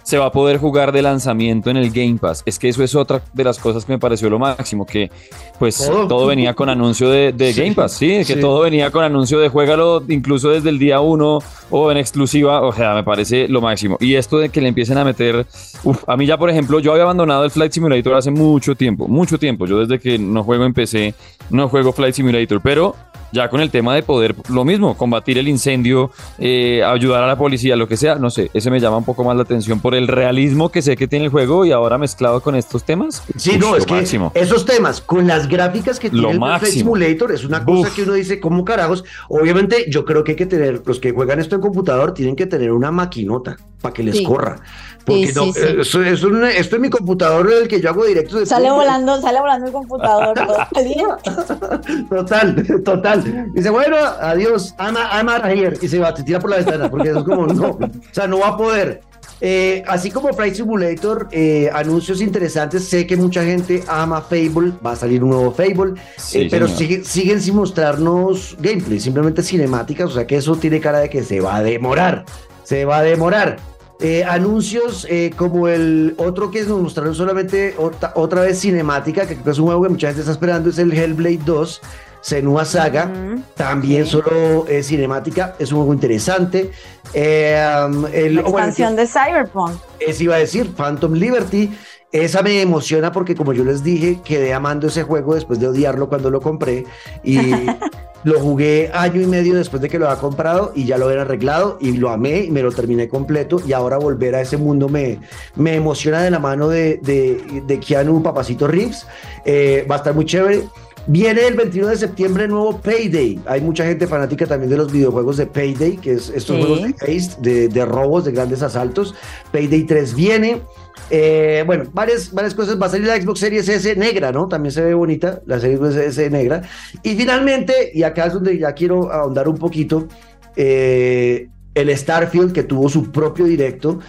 se 0.08 0.18
va 0.18 0.28
a 0.28 0.32
poder 0.32 0.58
jugar 0.58 0.94
de 0.94 1.02
lanzamiento 1.02 1.70
en 1.70 1.76
el 1.76 1.92
Game 1.92 2.18
Pass. 2.18 2.42
Es 2.46 2.58
que 2.58 2.70
eso 2.70 2.82
es 2.82 2.96
otra 2.96 3.22
de 3.34 3.44
las 3.44 3.60
cosas 3.60 3.84
que 3.84 3.92
me 3.92 4.00
pareció 4.00 4.30
lo 4.30 4.40
máximo, 4.40 4.86
que 4.86 5.12
pues 5.60 5.86
Todo. 5.86 6.08
todo, 6.08 6.28
venía 6.28 6.54
con 6.54 6.70
anuncio 6.70 7.10
de, 7.10 7.34
de 7.34 7.52
Sí, 7.52 7.62
Game 7.62 7.74
Pass, 7.76 7.92
sí, 7.92 8.08
que 8.20 8.24
sí. 8.24 8.40
todo 8.40 8.62
venía 8.62 8.90
con 8.90 9.04
anuncio 9.04 9.38
de 9.38 9.50
juégalo 9.50 10.02
incluso 10.08 10.50
desde 10.50 10.70
el 10.70 10.80
día 10.80 11.02
uno 11.02 11.40
o 11.72 11.92
en 11.92 11.98
exclusiva, 11.98 12.62
o 12.62 12.72
sea, 12.72 12.94
me 12.94 13.04
parece 13.04 13.50
lo 13.50 13.60
máximo. 13.60 13.98
Y 14.00 14.16
esto 14.16 14.38
de 14.38 14.48
que 14.48 14.62
le 14.62 14.70
empiecen 14.70 14.98
a 14.98 15.04
meter, 15.04 15.46
uf, 15.84 16.08
a 16.08 16.16
mí 16.16 16.26
ya 16.26 16.38
por 16.38 16.50
ejemplo, 16.50 16.80
yo 16.80 16.92
había 16.94 17.04
abandonado 17.04 17.44
el 17.44 17.52
Flight 17.52 17.74
Simulator 17.74 18.14
hace 18.14 18.32
mucho 18.32 18.76
tiempo, 18.76 19.10
mucho 19.10 19.38
tiempo, 19.38 19.66
yo 19.66 19.78
desde 19.86 20.00
que 20.00 20.18
no 20.18 20.42
juego 20.46 20.64
en 20.64 20.74
PC, 20.74 21.16
no 21.50 21.68
juego 21.68 21.92
Flight 21.92 22.16
Simulator, 22.16 22.62
pero 22.62 22.96
ya 23.32 23.50
con 23.50 23.62
el 23.62 23.70
tema 23.72 23.94
de 23.96 24.04
poder, 24.04 24.36
lo 24.50 24.64
mismo, 24.66 24.96
combatir 24.98 25.38
el 25.38 25.48
incendio, 25.48 26.12
eh, 26.38 26.84
ayudar 26.86 27.24
a 27.24 27.28
la 27.28 27.38
policía, 27.38 27.76
lo 27.76 27.88
que 27.88 27.98
sea, 27.98 28.16
no 28.16 28.30
sé, 28.30 28.50
ese 28.54 28.70
me 28.72 28.80
llama 28.80 28.98
un 28.98 29.04
poco 29.06 29.24
más 29.24 29.36
la 29.36 29.44
atención 29.44 29.80
por 29.80 29.96
el 29.96 30.08
realismo 30.08 30.70
que 30.70 30.82
sé 30.82 30.96
que 30.96 31.08
tiene 31.08 31.26
el 31.26 31.32
juego 31.32 31.66
y 31.66 31.72
ahora 31.72 31.98
mezclado 31.98 32.42
con 32.42 32.56
estos 32.56 32.84
temas. 32.84 33.24
Sí, 33.38 33.52
uf, 33.52 33.58
no, 33.58 33.70
lo 33.72 33.78
es 33.78 33.86
que 33.86 33.94
máximo. 33.94 34.32
esos 34.36 34.66
temas 34.66 35.02
con 35.02 35.28
las 35.28 35.48
gráficas 35.48 36.00
que 36.00 36.08
Lo 36.10 36.30
tiene 36.30 36.32
el 36.34 36.38
Flight 36.38 36.52
máximo. 36.62 36.80
Simulator 36.96 37.32
es 37.34 37.44
una 37.46 37.64
cosa 37.66 37.90
Uf. 37.90 37.96
que 37.96 38.04
uno 38.04 38.14
dice, 38.14 38.40
¿cómo 38.40 38.64
carajos? 38.66 39.04
Obviamente, 39.30 39.86
yo 39.90 40.06
creo 40.06 40.24
que 40.24 40.32
hay 40.32 40.38
que 40.38 40.46
tener, 40.46 40.82
los 40.86 41.00
que 41.00 41.12
juegan 41.12 41.40
esto 41.40 41.56
en 41.56 41.62
computador 41.62 42.14
tienen 42.14 42.36
que 42.36 42.46
tener 42.46 42.72
una 42.72 42.92
maquinota 42.92 43.58
para 43.82 43.94
que 43.94 44.04
les 44.04 44.18
Sí. 44.18 44.24
corra. 44.24 44.60
Porque 45.08 45.28
Sí, 45.28 45.34
no, 45.36 45.46
sí, 45.46 45.52
sí. 45.54 46.00
es 46.06 46.24
un- 46.24 46.44
esto 46.44 46.76
es 46.76 46.82
mi 46.82 46.90
computador 46.90 47.50
el 47.52 47.68
que 47.70 47.80
yo 47.80 47.90
hago 47.92 48.04
directo 48.06 48.46
Sale 48.46 48.70
volando, 48.70 49.20
sale 49.22 49.40
volando 49.40 49.68
el 49.68 49.72
computador. 49.72 50.38
Total, 52.10 52.82
total. 52.84 53.52
Dice, 53.54 53.70
bueno, 53.70 53.96
adiós, 54.20 54.76
I'm, 54.80 54.98
a- 54.98 55.18
I'm 55.20 55.30
out 55.30 55.42
of 55.46 55.52
here. 55.52 55.78
Y 55.82 55.88
se 55.88 56.00
va, 56.00 56.14
te 56.14 56.24
tira 56.24 56.40
por 56.40 56.50
la 56.50 56.58
ventana, 56.58 56.90
porque 56.90 57.10
eso 57.10 57.20
es 57.20 57.26
como, 57.26 57.48
no, 57.48 57.70
o 57.70 57.80
sea, 58.12 58.28
no 58.28 58.40
va 58.40 58.50
a 58.50 58.58
poder. 58.58 59.02
Eh, 59.40 59.84
así 59.88 60.10
como 60.10 60.34
Flight 60.34 60.56
Simulator, 60.56 61.28
eh, 61.32 61.70
anuncios 61.72 62.22
interesantes. 62.22 62.86
Sé 62.86 63.06
que 63.06 63.16
mucha 63.16 63.44
gente 63.44 63.84
ama 63.88 64.20
Fable, 64.22 64.74
va 64.86 64.92
a 64.92 64.96
salir 64.96 65.24
un 65.24 65.30
nuevo 65.30 65.52
Fable, 65.52 65.94
Sí, 66.18 66.42
eh, 66.42 66.48
pero 66.50 66.68
sigue- 66.68 67.04
siguen 67.04 67.40
sin 67.42 67.56
mostrarnos 67.56 68.58
gameplay, 68.60 69.00
simplemente 69.00 69.44
cinemáticas. 69.44 70.10
O 70.10 70.14
sea 70.14 70.26
que 70.28 70.38
eso 70.38 70.56
tiene 70.56 70.80
cara 70.80 71.00
de 71.00 71.10
que 71.10 71.24
se 71.24 71.40
va 71.40 71.58
a 71.58 71.64
demorar, 71.64 72.26
se 72.64 72.84
va 72.86 72.98
a 72.98 73.04
demorar. 73.04 73.58
Eh, 74.00 74.24
anuncios 74.24 75.08
eh, 75.10 75.32
como 75.36 75.68
el 75.68 76.14
otro 76.18 76.52
que 76.52 76.64
nos 76.64 76.80
mostraron 76.80 77.16
solamente 77.16 77.74
otra, 77.80 78.12
otra 78.16 78.42
vez 78.42 78.60
cinemática, 78.60 79.22
que 79.22 79.34
creo 79.34 79.44
que 79.44 79.50
es 79.50 79.60
un 79.60 79.66
juego 79.66 79.84
que 79.84 79.90
mucha 79.90 80.08
gente 80.08 80.22
está 80.22 80.34
esperando, 80.34 80.70
es 80.70 80.78
el 80.78 80.94
Hellblade 80.94 81.40
2. 81.44 81.82
Senua 82.22 82.66
Saga, 82.66 83.10
también 83.56 84.06
solo 84.06 84.66
es 84.68 84.88
cinemática, 84.88 85.56
es 85.60 85.72
un 85.72 85.78
juego 85.78 85.94
interesante. 85.94 86.72
Eh, 87.14 87.58
um, 87.88 88.06
el, 88.12 88.36
La 88.36 88.42
bueno, 88.42 88.58
expansión 88.58 88.96
de 88.96 89.08
Cyberpunk. 89.08 89.80
eso 90.00 90.24
iba 90.24 90.36
a 90.36 90.40
decir, 90.40 90.74
Phantom 90.76 91.14
Liberty. 91.14 91.72
Esa 92.12 92.42
me 92.42 92.62
emociona 92.62 93.12
porque, 93.12 93.36
como 93.36 93.54
yo 93.54 93.64
les 93.64 93.84
dije, 93.84 94.20
quedé 94.24 94.54
amando 94.54 94.88
ese 94.88 95.04
juego 95.04 95.36
después 95.36 95.60
de 95.60 95.68
odiarlo 95.68 96.10
cuando 96.10 96.30
lo 96.30 96.42
compré. 96.42 96.86
Y 97.24 97.38
lo 98.28 98.42
jugué 98.42 98.92
año 98.94 99.22
y 99.22 99.26
medio 99.26 99.56
después 99.56 99.82
de 99.82 99.88
que 99.88 99.98
lo 99.98 100.10
había 100.10 100.20
comprado 100.20 100.74
y 100.76 100.84
ya 100.84 100.98
lo 100.98 101.08
había 101.08 101.22
arreglado 101.22 101.78
y 101.80 101.94
lo 101.94 102.10
amé 102.10 102.44
y 102.44 102.52
me 102.52 102.62
lo 102.62 102.74
terminé 102.74 103.08
completo. 103.08 103.62
Y 103.66 103.72
ahora 103.72 103.98
volver 103.98 104.36
a 104.36 104.42
ese 104.42 104.58
mundo 104.58 104.90
me, 104.90 105.20
me 105.56 105.76
emociona 105.76 106.22
de 106.22 106.30
la 106.30 106.40
mano 106.40 106.68
de, 106.68 107.00
de, 107.02 107.64
de 107.66 107.80
Keanu 107.80 108.22
Papacito 108.22 108.68
Reeves. 108.68 109.08
Eh, 109.46 109.88
va 109.90 109.96
a 109.96 109.98
estar 110.00 110.14
muy 110.14 110.26
chévere. 110.26 110.64
Viene 111.10 111.48
el 111.48 111.54
21 111.54 111.88
de 111.88 111.96
septiembre 111.96 112.44
el 112.44 112.50
nuevo 112.50 112.82
Payday. 112.82 113.40
Hay 113.46 113.62
mucha 113.62 113.86
gente 113.86 114.08
fanática 114.08 114.46
también 114.46 114.72
de 114.72 114.76
los 114.76 114.92
videojuegos 114.92 115.38
de 115.38 115.46
Payday, 115.46 115.96
que 115.96 116.12
es 116.12 116.28
estos 116.36 116.58
Sí. 116.58 116.62
juegos 116.62 116.82
de 116.82 116.94
de, 117.40 117.68
de 117.70 117.86
robos, 117.86 118.26
de 118.26 118.34
grandes 118.34 118.62
asaltos. 118.62 119.16
Payday 119.54 119.84
3 119.86 120.14
viene. 120.16 120.62
Eh, 121.10 121.64
bueno, 121.66 121.86
varias, 121.94 122.32
varias 122.34 122.54
cosas. 122.54 122.80
Va 122.82 122.88
a 122.88 122.90
salir 122.90 123.08
la 123.08 123.20
Xbox 123.20 123.40
Series 123.40 123.68
S 123.70 123.96
negra, 123.96 124.32
¿no? 124.32 124.48
También 124.48 124.72
se 124.72 124.82
ve 124.84 124.94
bonita 124.94 125.42
la 125.46 125.60
Series 125.60 125.96
S 125.96 126.30
negra. 126.30 126.62
Y 127.04 127.16
finalmente, 127.16 127.92
y 127.94 128.04
acá 128.04 128.26
es 128.26 128.34
donde 128.34 128.58
ya 128.58 128.74
quiero 128.74 129.12
ahondar 129.12 129.48
un 129.48 129.58
poquito, 129.58 130.08
eh, 130.56 131.50
el 131.74 131.96
Starfield 131.96 132.52
que 132.54 132.64
tuvo 132.64 132.90
su 132.90 133.12
propio 133.12 133.46
directo. 133.46 134.00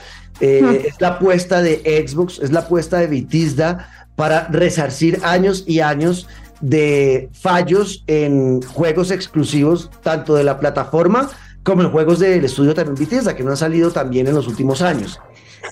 eh, 0.40 0.86
Es 0.88 1.00
la 1.00 1.08
apuesta 1.08 1.62
de 1.62 2.04
Xbox, 2.06 2.40
es 2.40 2.50
la 2.52 2.60
apuesta 2.60 2.98
de 2.98 3.06
Bethesda 3.06 4.06
para 4.16 4.48
resarcir 4.48 5.20
años 5.22 5.64
y 5.66 5.80
años 5.80 6.26
de 6.60 7.28
fallos 7.32 8.02
en 8.08 8.60
juegos 8.62 9.10
exclusivos, 9.12 9.90
tanto 10.02 10.34
de 10.34 10.42
la 10.42 10.58
plataforma 10.58 11.30
como 11.62 11.82
en 11.82 11.90
juegos 11.90 12.18
del 12.18 12.44
estudio 12.44 12.74
también 12.74 12.96
Bethesda, 12.96 13.36
que 13.36 13.44
no 13.44 13.50
han 13.50 13.56
salido 13.56 13.90
tan 13.90 14.10
bien 14.10 14.26
en 14.26 14.34
los 14.34 14.48
últimos 14.48 14.80
años. 14.82 15.20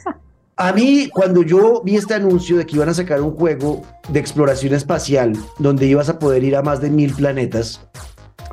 A 0.58 0.72
mí, 0.72 1.10
cuando 1.12 1.42
yo 1.42 1.82
vi 1.84 1.96
este 1.96 2.14
anuncio 2.14 2.56
de 2.56 2.64
que 2.64 2.76
iban 2.76 2.88
a 2.88 2.94
sacar 2.94 3.20
un 3.20 3.36
juego 3.36 3.82
de 4.08 4.18
exploración 4.18 4.72
espacial, 4.72 5.34
donde 5.58 5.84
ibas 5.84 6.08
a 6.08 6.18
poder 6.18 6.42
ir 6.44 6.56
a 6.56 6.62
más 6.62 6.80
de 6.80 6.88
mil 6.88 7.12
planetas 7.12 7.86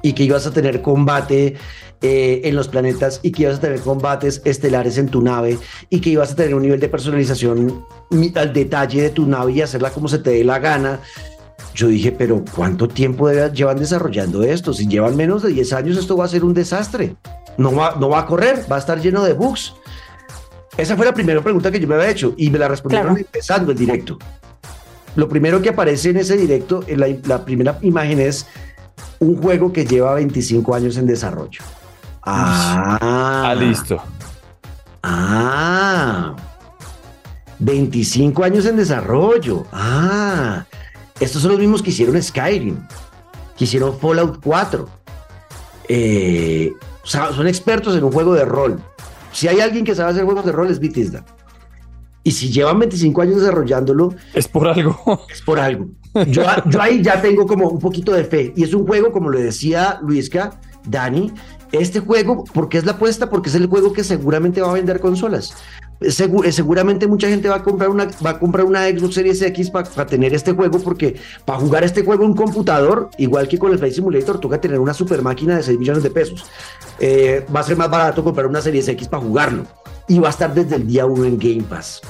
y 0.02 0.12
que 0.12 0.24
ibas 0.24 0.46
a 0.46 0.52
tener 0.52 0.82
combate 0.82 1.56
eh, 2.02 2.42
en 2.44 2.58
los 2.58 2.68
planetas 2.68 3.22
y 3.24 3.32
que 3.32 3.44
ibas 3.44 3.60
a 3.60 3.62
tener 3.62 3.80
combates 3.80 4.42
estelares 4.44 4.98
en 4.98 5.08
tu 5.08 5.22
nave 5.22 5.58
y 5.90 6.02
que 6.02 6.10
ibas 6.10 6.34
a 6.34 6.36
tener 6.36 6.56
un 6.56 6.64
nivel 6.64 6.82
de 6.82 6.90
personalización 6.90 7.86
al 8.36 8.52
detalle 8.52 9.04
de 9.04 9.10
tu 9.10 9.26
nave 9.26 9.54
y 9.54 9.62
hacerla 9.62 9.90
como 9.92 10.10
se 10.10 10.20
te 10.20 10.32
dé 10.32 10.44
la 10.44 10.60
gana. 10.60 11.00
Yo 11.74 11.88
dije, 11.88 12.12
pero 12.12 12.44
¿cuánto 12.54 12.90
tiempo 12.90 13.32
llevan 13.32 13.80
desarrollando 13.80 14.44
esto? 14.44 14.74
Si 14.74 14.90
llevan 14.90 15.16
menos 15.16 15.42
de 15.44 15.54
10 15.54 15.72
años, 15.72 15.98
esto 15.98 16.18
va 16.18 16.26
a 16.26 16.28
ser 16.28 16.44
un 16.44 16.54
desastre. 16.54 17.16
No 17.58 17.74
va 17.74 18.20
a 18.20 18.26
correr, 18.26 18.66
va 18.70 18.76
a 18.76 18.80
estar 18.80 19.00
lleno 19.00 19.24
de 19.24 19.32
bugs. 19.32 19.74
Esa 20.78 20.96
fue 20.98 21.06
la 21.06 21.14
primera 21.14 21.42
pregunta 21.42 21.70
que 21.72 21.80
yo 21.80 21.88
me 21.88 21.96
había 21.96 22.10
hecho 22.10 22.34
y 22.38 22.50
me 22.50 22.58
la 22.60 22.68
respondieron 22.68 23.14
Claro. 23.16 23.26
empezando 23.26 23.72
el 23.72 23.78
directo. 23.78 24.18
Lo 25.16 25.30
primero 25.30 25.62
que 25.62 25.70
aparece 25.70 26.10
en 26.10 26.18
ese 26.18 26.36
directo, 26.36 26.84
en 26.88 27.00
la, 27.00 27.08
la 27.26 27.46
primera 27.46 27.78
imagen 27.82 28.20
es 28.20 28.48
un 29.20 29.40
juego 29.42 29.72
que 29.72 29.86
lleva 29.86 30.16
25 30.16 30.74
años 30.74 30.98
en 30.98 31.06
desarrollo. 31.06 31.62
Ah, 32.24 32.98
Ah, 33.52 33.56
listo. 33.56 34.02
Ah, 35.04 36.36
25 37.60 38.44
años 38.44 38.66
en 38.66 38.78
desarrollo. 38.78 39.66
Ah, 39.72 40.66
estos 41.20 41.42
son 41.42 41.52
los 41.52 41.60
mismos 41.60 41.82
que 41.84 41.92
hicieron 41.92 42.22
Skyrim, 42.22 42.78
que 43.58 43.66
hicieron 43.66 44.00
Fallout 44.00 44.40
4. 44.44 44.88
Eh, 45.90 46.72
o 47.04 47.08
sea, 47.08 47.32
son 47.34 47.48
expertos 47.48 47.96
en 47.96 48.04
un 48.04 48.12
juego 48.12 48.34
de 48.34 48.46
rol. 48.46 48.82
Si 49.34 49.48
hay 49.48 49.60
alguien 49.60 49.84
que 49.84 49.96
sabe 49.96 50.12
hacer 50.12 50.24
juegos 50.24 50.46
de 50.46 50.52
rol 50.52 50.70
es 50.70 50.80
Bethesda. 50.80 51.26
Y 52.24 52.32
si 52.32 52.50
llevan 52.50 52.80
25 52.80 53.22
años 53.22 53.42
desarrollándolo, 53.42 54.16
Es 54.34 54.48
por 54.48 54.68
algo. 54.68 54.98
es 55.30 55.42
por 55.42 55.60
algo. 55.60 55.90
Yo, 56.28 56.44
yo 56.68 56.82
ahí 56.82 57.02
ya 57.02 57.22
tengo 57.22 57.46
como 57.46 57.68
un 57.68 57.80
poquito 57.80 58.14
de 58.14 58.24
fe. 58.24 58.54
Y 58.56 58.64
es 58.64 58.74
un 58.74 58.86
juego, 58.86 59.12
como 59.12 59.30
le 59.30 59.42
decía 59.42 60.00
Luisca, 60.02 60.62
Dani, 60.88 61.34
este 61.72 62.00
juego, 62.00 62.44
¿por 62.44 62.70
qué 62.70 62.78
es 62.78 62.86
la 62.86 62.94
apuesta? 62.94 63.30
Porque 63.30 63.50
es 63.50 63.56
el 63.56 63.66
juego 63.66 63.92
que 63.92 64.04
seguramente 64.04 64.62
va 64.62 64.70
a 64.70 64.74
vender 64.74 65.00
consolas. 65.00 65.56
Segu- 66.12 66.46
eh, 66.46 66.52
seguramente 66.52 67.08
mucha 67.08 67.28
gente 67.28 67.48
va 67.50 67.56
a 67.58 67.64
comprar 67.64 67.90
una, 67.90 68.08
va 68.26 68.32
a 68.32 68.40
comprar 68.40 68.66
una 68.66 68.88
Xbox 68.88 69.16
Series 69.16 69.42
X 69.42 69.70
para 69.70 70.06
tener 70.06 70.34
este 70.34 70.52
juego, 70.54 70.80
porque 70.80 71.16
para 71.46 71.60
jugar 71.60 71.84
este 71.84 72.04
juego 72.04 72.24
en 72.24 72.32
un 72.32 72.36
computador, 72.36 73.10
igual 73.18 73.48
que 73.48 73.58
con 73.58 73.72
el 73.72 73.78
Flight 73.80 73.94
Simulator, 73.96 74.40
toca 74.40 74.60
tener 74.60 74.80
una 74.80 74.94
super 74.94 75.22
máquina 75.22 75.56
de 75.58 75.64
6 75.64 75.80
millones 75.80 76.04
de 76.04 76.10
pesos. 76.12 76.46
Eh, 77.00 77.46
va 77.56 77.60
a 77.62 77.64
ser 77.64 77.78
más 77.78 77.90
barato 77.90 78.24
comprar 78.24 78.48
una 78.48 78.62
Series 78.62 78.88
X 78.88 79.08
para 79.08 79.24
jugarlo. 79.24 79.64
Y 80.08 80.20
va 80.20 80.28
a 80.28 80.32
estar 80.32 80.54
desde 80.54 80.76
el 80.76 80.86
día 80.88 81.06
1 81.06 81.26
en 81.26 81.38
Game 81.38 81.64
Pass. 81.64 82.02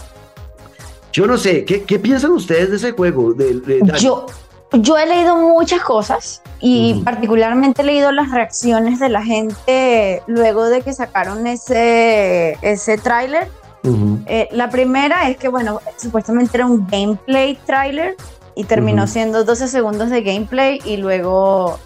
Yo 1.12 1.28
no 1.28 1.38
sé, 1.38 1.64
¿qué, 1.64 1.84
qué 1.84 2.00
piensan 2.00 2.32
ustedes 2.32 2.70
de 2.72 2.76
ese 2.78 2.92
juego? 2.92 3.34
De, 3.34 3.60
de- 3.60 3.80
Dani? 3.84 4.00
Yo, 4.00 4.26
yo 4.74 4.98
he 4.98 5.06
leído 5.06 5.36
muchas 5.38 5.82
cosas 5.82 6.42
y 6.60 7.02
particularmente 7.04 7.84
he 7.84 7.86
leído 7.86 8.12
las 8.12 8.32
reacciones 8.32 9.00
de 9.00 9.10
la 9.10 9.22
gente 9.24 10.24
luego 10.26 10.66
de 10.66 10.82
que 10.82 10.92
sacaron 10.94 11.46
ese, 11.46 12.58
ese 12.64 12.98
tráiler. 12.98 13.48
Ujú. 13.84 14.20
Eh, 14.28 14.48
la 14.52 14.70
primera 14.70 15.30
es 15.30 15.38
que, 15.38 15.48
bueno, 15.50 15.80
supuestamente 15.98 16.58
era 16.58 16.66
un 16.66 16.88
gameplay 16.88 17.56
tráiler 17.66 18.16
y 18.56 18.64
terminó 18.64 19.04
Ujú. 19.04 19.12
siendo 19.12 19.44
12 19.44 19.68
segundos 19.68 20.10
de 20.10 20.22
gameplay 20.22 20.80
y 20.86 20.98
luego 20.98 21.78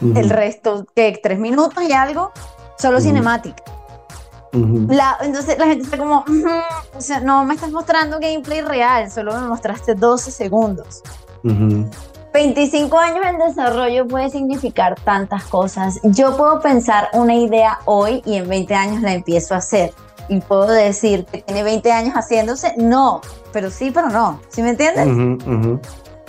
Ujú. 0.00 0.18
el 0.18 0.30
resto, 0.30 0.86
que 0.94 1.18
tres 1.22 1.38
minutos 1.38 1.82
y 1.84 1.92
algo, 1.92 2.32
solo 2.78 3.00
cinemática. 3.00 3.62
La- 4.52 5.18
entonces 5.22 5.58
la 5.58 5.66
gente 5.66 5.82
está 5.84 5.98
como, 5.98 6.20
"Ujú, 6.20 6.48
o 6.96 7.00
sea, 7.00 7.18
no 7.20 7.44
me 7.44 7.54
estás 7.54 7.72
mostrando 7.72 8.18
gameplay 8.20 8.60
real, 8.60 9.10
solo 9.10 9.32
me 9.38 9.48
mostraste 9.48 9.94
12 9.96 10.30
segundos. 10.30 11.02
Ujú. 11.42 11.90
25 12.32 12.96
años 12.98 13.24
en 13.26 13.38
desarrollo 13.38 14.06
puede 14.06 14.30
significar 14.30 14.94
tantas 15.04 15.44
cosas. 15.44 15.98
Yo 16.04 16.36
puedo 16.36 16.60
pensar 16.60 17.08
una 17.14 17.34
idea 17.34 17.80
hoy 17.84 18.22
y 18.24 18.36
en 18.36 18.48
20 18.48 18.74
años 18.74 19.02
la 19.02 19.12
empiezo 19.12 19.54
a 19.54 19.58
hacer. 19.58 19.92
Y 20.28 20.40
puedo 20.40 20.66
decir 20.66 21.26
que 21.26 21.42
tiene 21.42 21.62
20 21.62 21.92
años 21.92 22.14
haciéndose. 22.14 22.74
No, 22.76 23.20
pero 23.52 23.70
sí, 23.70 23.90
pero 23.90 24.08
no. 24.08 24.40
¿Sí 24.48 24.62
me 24.62 24.70
entiendes? 24.70 25.06
Ujú, 25.06 25.58
ujú. 25.58 25.80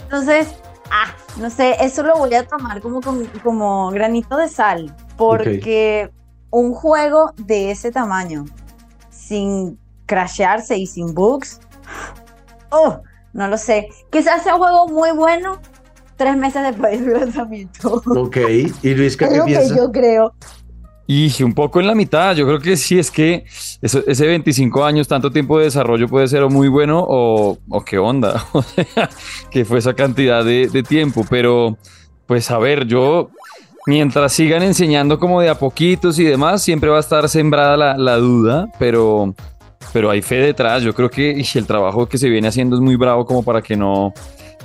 Entonces, 0.03 0.49
ah, 0.91 1.15
no 1.37 1.49
sé, 1.49 1.75
eso 1.79 2.03
lo 2.03 2.15
voy 2.17 2.33
a 2.33 2.45
tomar 2.45 2.81
como, 2.81 3.01
como, 3.01 3.21
como 3.43 3.89
granito 3.91 4.37
de 4.37 4.49
sal. 4.49 4.95
Porque 5.17 6.11
un 6.49 6.73
juego 6.73 7.31
de 7.37 7.71
ese 7.71 7.91
tamaño, 7.91 8.45
sin 9.09 9.79
crashearse 10.05 10.77
y 10.77 10.87
sin 10.87 11.13
bugs, 11.13 11.59
oh, 12.69 13.01
no 13.33 13.47
lo 13.47 13.57
sé. 13.57 13.87
Quizás 14.11 14.43
sea 14.43 14.55
un 14.55 14.61
juego 14.61 14.87
muy 14.87 15.11
bueno 15.11 15.59
tres 16.15 16.37
meses 16.37 16.63
después 16.63 16.99
del 17.05 17.19
lanzamiento. 17.19 18.01
Ok, 18.07 18.37
y 18.81 18.95
Luis, 18.95 19.17
¿qué 19.17 19.25
Es 19.25 19.37
lo 19.37 19.45
que 19.45 19.51
piensa? 19.51 19.75
yo 19.75 19.91
creo. 19.91 20.33
Y 21.07 21.43
un 21.43 21.53
poco 21.53 21.79
en 21.79 21.85
la 21.85 21.93
mitad, 21.93 22.35
yo 22.35 22.47
creo 22.47 22.59
que 22.59 22.75
sí, 22.75 22.97
es 22.97 23.11
que 23.11 23.45
ese 23.81 24.27
25 24.27 24.83
años, 24.83 25.07
tanto 25.07 25.31
tiempo 25.31 25.59
de 25.59 25.65
desarrollo 25.65 26.07
puede 26.07 26.27
ser 26.27 26.43
muy 26.49 26.67
bueno 26.67 27.05
o, 27.07 27.57
qué 27.85 27.99
onda, 27.99 28.43
o 28.53 28.63
sea, 28.63 29.09
que 29.51 29.65
fue 29.65 29.79
esa 29.79 29.93
cantidad 29.93 30.43
de, 30.43 30.83
tiempo, 30.87 31.23
pero 31.29 31.77
pues 32.25 32.49
a 32.49 32.57
ver, 32.57 32.87
yo 32.87 33.29
mientras 33.85 34.33
sigan 34.33 34.63
enseñando 34.63 35.19
como 35.19 35.41
de 35.41 35.49
a 35.49 35.59
poquitos 35.59 36.17
y 36.17 36.23
demás, 36.23 36.63
siempre 36.63 36.89
va 36.89 36.97
a 36.97 37.01
estar 37.01 37.29
sembrada 37.29 37.77
la, 37.95 38.17
duda, 38.17 38.67
pero, 38.79 39.35
pero 39.93 40.09
hay 40.09 40.23
fe 40.23 40.37
detrás, 40.37 40.81
yo 40.81 40.95
creo 40.95 41.11
que 41.11 41.39
el 41.39 41.67
trabajo 41.67 42.07
que 42.07 42.17
se 42.17 42.29
viene 42.29 42.47
haciendo 42.47 42.75
es 42.77 42.81
muy 42.81 42.95
bravo 42.95 43.27
como 43.27 43.43
para 43.43 43.61
que 43.61 43.77
no, 43.77 44.11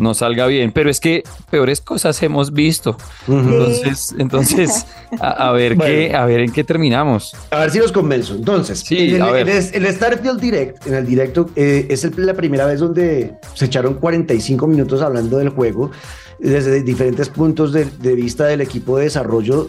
no 0.00 0.14
salga 0.14 0.46
bien, 0.46 0.72
pero 0.72 0.90
es 0.90 0.98
que 1.00 1.22
peores 1.50 1.80
cosas 1.80 2.22
hemos 2.22 2.52
visto. 2.52 2.96
Entonces, 3.28 4.14
entonces 4.18 4.86
a, 5.20 5.48
a 5.48 5.52
ver 5.52 5.76
qué, 5.76 6.14
a 6.14 6.24
ver 6.26 6.40
en 6.40 6.52
qué 6.52 6.64
terminamos. 6.64 7.34
A 7.50 7.60
ver 7.60 7.70
si 7.70 7.78
los 7.78 7.92
convenzo. 7.92 8.34
Entonces, 8.34 8.80
Sí, 8.80 9.14
en 9.14 9.22
a 9.22 9.28
el, 9.28 9.32
ver. 9.32 9.48
en 9.48 9.56
el- 9.82 9.86
el 9.86 9.94
Starfield 9.94 10.40
Direct, 10.40 10.86
en 10.86 10.94
el 10.94 11.06
directo, 11.06 11.50
eh, 11.56 11.86
es 11.90 12.04
el- 12.04 12.14
la 12.26 12.34
primera 12.34 12.66
vez 12.66 12.80
donde 12.80 13.34
se 13.54 13.66
echaron 13.66 13.94
45 13.94 14.66
minutos 14.66 15.02
hablando 15.02 15.38
del 15.38 15.50
juego. 15.50 15.90
Desde 16.40 16.82
diferentes 16.82 17.28
puntos 17.28 17.72
de, 17.72 17.84
vista 18.14 18.46
del 18.46 18.62
equipo 18.62 18.96
de 18.96 19.04
desarrollo, 19.04 19.68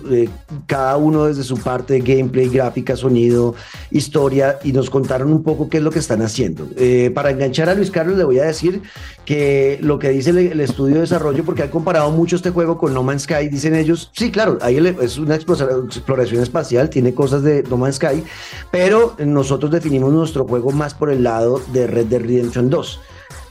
cada 0.68 0.96
uno 0.98 1.26
desde 1.26 1.44
su 1.44 1.58
parte 1.58 1.96
de 1.96 2.00
gameplay, 2.00 2.48
gráfica, 2.48 2.96
sonido, 2.96 3.56
historia, 3.92 4.58
y 4.64 4.72
nos 4.72 4.90
contaron 4.90 5.32
un 5.34 5.44
poco 5.44 5.70
qué 5.70 5.78
es 5.78 5.84
lo 5.84 5.92
que 5.92 6.00
están 6.00 6.22
haciendo. 6.22 6.68
Eh, 6.78 7.12
para 7.14 7.32
enganchar 7.32 7.70
a 7.70 7.76
Luis 7.76 7.92
Carlos, 7.92 8.18
le 8.18 8.24
voy 8.24 8.40
a 8.40 8.46
decir 8.46 8.82
que 9.26 9.80
lo 9.82 10.00
que 10.00 10.10
dice 10.10 10.30
el, 10.30 10.60
estudio 10.62 10.96
de 10.96 11.02
desarrollo, 11.02 11.44
porque 11.44 11.64
han 11.64 11.70
comparado 11.70 12.10
mucho 12.12 12.38
este 12.38 12.52
juego 12.52 12.78
con 12.78 12.94
No 12.94 13.04
Man's 13.04 13.24
Sky, 13.24 13.50
dicen 13.50 13.76
ellos, 13.76 14.10
sí, 14.14 14.32
claro, 14.32 14.58
ahí 14.62 14.78
es 15.02 15.18
una 15.18 15.36
exploración 15.36 16.42
espacial, 16.42 16.90
tiene 16.90 17.14
cosas 17.14 17.44
de 17.44 17.64
No 17.64 17.76
Man's 17.78 17.96
Sky, 17.96 18.24
pero 18.72 19.16
nosotros 19.20 19.72
definimos 19.72 20.14
nuestro 20.14 20.46
juego 20.46 20.72
más 20.72 20.94
por 20.94 21.12
el 21.12 21.24
lado 21.24 21.62
de 21.74 21.88
Red 21.88 22.06
Dead 22.06 22.22
Redemption 22.22 22.70
2. 22.70 23.00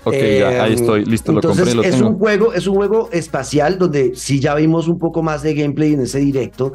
Ok, 0.05 0.15
ya, 0.15 0.65
ahí 0.65 0.75
estoy, 0.75 1.05
listo, 1.05 1.33
lo 1.33 1.43
compré, 1.43 1.75
lo 1.75 1.83
es 1.83 2.01
un 2.01 2.19
juego, 2.19 2.55
es 2.55 2.67
un 2.67 2.75
juego 2.75 3.11
espacial 3.13 3.79
donde 3.79 4.13
sí 4.15 4.41
ya 4.41 4.55
vimos 4.55 4.89
un 4.89 4.99
poco 4.99 5.23
más 5.23 5.43
de 5.43 5.55
gameplay 5.55 5.93
en 5.93 6.01
ese 6.01 6.21
directo. 6.21 6.73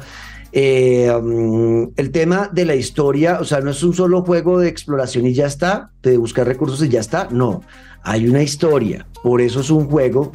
Eh, 0.52 1.10
um, 1.10 1.90
el 1.96 2.10
tema 2.12 2.48
de 2.52 2.64
la 2.64 2.76
historia, 2.76 3.38
o 3.40 3.44
sea, 3.44 3.60
no 3.60 3.72
es 3.72 3.82
un 3.82 3.94
solo 3.94 4.22
juego 4.22 4.60
de 4.60 4.68
exploración 4.68 5.26
y 5.26 5.34
ya 5.34 5.46
está, 5.46 5.90
de 6.02 6.16
buscar 6.16 6.46
recursos 6.46 6.82
y 6.84 6.88
ya 6.88 7.00
está, 7.00 7.28
no, 7.30 7.62
hay 8.02 8.28
una 8.28 8.42
historia, 8.42 9.06
por 9.22 9.40
eso 9.40 9.60
es 9.60 9.70
un 9.70 9.90
juego 9.90 10.32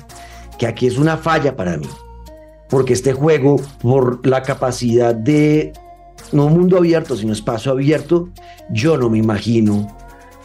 que 0.59 0.67
aquí 0.67 0.85
es 0.85 0.97
una 0.97 1.17
falla 1.17 1.55
para 1.55 1.77
mí, 1.77 1.87
porque 2.69 2.93
este 2.93 3.13
juego, 3.13 3.55
por 3.81 4.27
la 4.27 4.43
capacidad 4.43 5.15
de, 5.15 5.71
no 6.33 6.49
mundo 6.49 6.77
abierto, 6.77 7.15
sino 7.15 7.31
espacio 7.31 7.71
abierto, 7.71 8.29
yo 8.69 8.97
no 8.97 9.09
me 9.09 9.17
imagino 9.17 9.87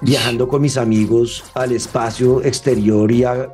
viajando 0.01 0.49
con 0.49 0.63
mis 0.63 0.77
amigos 0.77 1.45
al 1.55 1.73
espacio 1.73 2.43
exterior 2.43 3.11
y 3.11 3.25
a, 3.25 3.51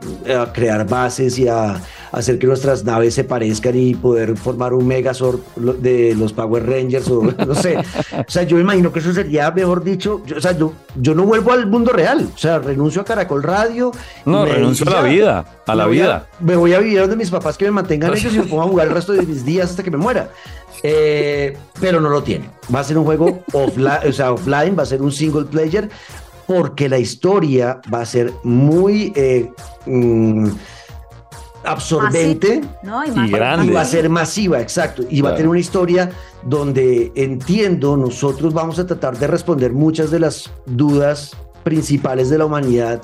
crear 0.53 0.87
bases 0.87 1.39
y 1.39 1.49
a, 1.49 1.81
hacer 2.13 2.39
que 2.39 2.47
nuestras 2.47 2.85
naves 2.85 3.15
se 3.15 3.25
parezcan 3.25 3.75
y 3.75 3.95
poder 3.95 4.37
formar 4.37 4.75
un 4.75 4.87
Megazord 4.87 5.41
de 5.57 6.15
los 6.15 6.33
Power 6.33 6.69
Rangers 6.69 7.09
o 7.09 7.23
no 7.47 7.55
sé. 7.55 7.79
O 7.79 8.31
sea, 8.31 8.43
yo 8.43 8.57
me 8.57 8.63
imagino 8.63 8.93
que 8.93 8.99
eso 8.99 9.13
sería, 9.13 9.51
mejor 9.51 9.83
dicho, 9.83 10.23
yo, 10.27 10.37
o 10.37 10.41
sea, 10.41 10.53
yo, 10.57 10.73
yo 11.01 11.15
no 11.15 11.25
vuelvo 11.25 11.53
al 11.53 11.67
mundo 11.67 11.93
real. 11.93 12.29
O 12.35 12.39
sea, 12.39 12.59
renuncio 12.59 13.01
a 13.01 13.05
Caracol 13.05 13.43
Radio. 13.43 13.93
No, 14.27 14.45
renuncio 14.45 14.87
a 14.89 15.03
la 15.03 15.09
vida, 15.09 15.45
a 15.67 15.75
la 15.75 15.87
vida. 15.87 16.27
me 16.41 16.57
voy 16.57 16.75
a 16.75 16.81
vivir 16.81 17.01
donde 17.01 17.17
mis 17.17 17.31
papás 17.31 17.57
que 17.57 17.65
me 17.65 17.71
mantengan 17.71 18.13
ellos 18.17 18.35
y 18.35 18.39
me 18.39 18.45
pongo 18.45 18.63
a 18.63 18.67
jugar 18.67 18.89
el 18.89 18.95
resto 18.95 19.13
de 19.13 19.23
mis 19.23 19.45
días 19.45 19.71
hasta 19.71 19.83
que 19.83 19.91
me 19.91 19.99
muera. 19.99 20.31
Eh, 20.83 21.57
pero 21.81 22.01
no 22.01 22.09
lo 22.09 22.23
tiene. 22.23 22.51
Va 22.75 22.81
a 22.81 22.85
ser 22.85 22.99
un 22.99 23.05
juego 23.05 23.43
offline, 23.53 24.09
o 24.09 24.13
sea, 24.13 24.33
offline, 24.33 24.77
va 24.77 24.83
a 24.83 24.87
ser 24.87 25.03
un 25.03 25.13
single 25.13 25.45
player 25.45 25.89
porque 26.47 26.89
la 26.89 26.99
historia 26.99 27.81
va 27.93 28.01
a 28.01 28.07
ser 28.07 28.33
muy 28.43 29.13
eh, 29.15 29.51
mm, 29.87 30.49
absorbente 31.65 32.61
y, 33.17 33.31
grande. 33.31 33.73
va 33.73 33.81
a 33.83 33.85
ser 33.85 34.09
masiva, 34.09 34.61
exacto, 34.61 35.03
y 35.09 35.21
va 35.21 35.31
a 35.31 35.35
tener 35.35 35.49
una 35.49 35.61
historia 35.61 36.11
donde 36.43 37.13
entiendo 37.15 37.97
nosotros 37.97 38.53
vamos 38.53 38.79
a 38.79 38.87
tratar 38.87 39.17
de 39.17 39.27
responder 39.27 39.73
muchas 39.73 40.11
de 40.11 40.21
las 40.21 40.51
dudas 40.67 41.37
principales 41.63 42.29
de 42.31 42.39
la 42.39 42.47
humanidad 42.47 43.01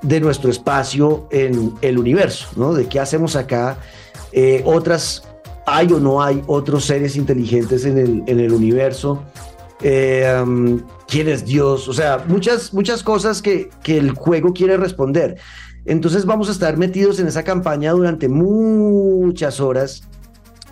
de 0.00 0.20
nuestro 0.20 0.50
espacio 0.50 1.28
en 1.30 1.74
el 1.82 1.98
universo, 1.98 2.48
¿no? 2.56 2.72
De 2.72 2.88
qué 2.88 2.98
hacemos 2.98 3.36
acá, 3.36 3.78
eh, 4.32 4.62
otras, 4.64 5.22
hay 5.66 5.92
o 5.92 6.00
no 6.00 6.22
hay 6.22 6.42
otros 6.46 6.84
seres 6.84 7.16
inteligentes 7.16 7.84
en 7.84 7.98
el, 7.98 8.22
en 8.26 8.40
el 8.40 8.52
universo, 8.52 9.22
eh, 9.82 10.40
um, 10.42 10.80
quién 11.08 11.28
es 11.28 11.44
Dios, 11.44 11.88
o 11.88 11.92
sea, 11.92 12.24
muchas, 12.28 12.72
muchas 12.72 13.02
cosas 13.02 13.42
que, 13.42 13.70
que 13.82 13.98
el 13.98 14.12
juego 14.12 14.52
quiere 14.52 14.76
responder. 14.76 15.36
Entonces 15.84 16.24
vamos 16.24 16.48
a 16.48 16.52
estar 16.52 16.76
metidos 16.76 17.18
en 17.18 17.26
esa 17.26 17.42
campaña 17.42 17.90
durante 17.92 18.28
muchas 18.28 19.58
horas, 19.60 20.02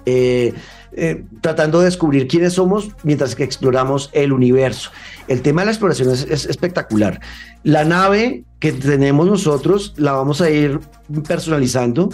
eh, 0.07 0.55
eh, 0.93 1.25
tratando 1.41 1.81
de 1.81 1.87
descubrir 1.87 2.29
quiénes 2.29 2.55
somos 2.55 2.91
mientras 3.03 3.35
que 3.35 3.43
exploramos 3.43 4.11
el 4.13 4.33
universo. 4.33 4.91
El 5.27 5.43
tema 5.43 5.63
de 5.63 5.67
la 5.67 5.73
exploración 5.73 6.11
es, 6.11 6.47
espectacular. 6.47 7.21
La 7.65 7.85
nave 7.85 8.45
que 8.61 8.73
tenemos 8.73 9.27
nosotros 9.27 9.95
la 9.97 10.13
vamos 10.13 10.41
a 10.41 10.51
ir 10.51 10.79
personalizando, 11.27 12.11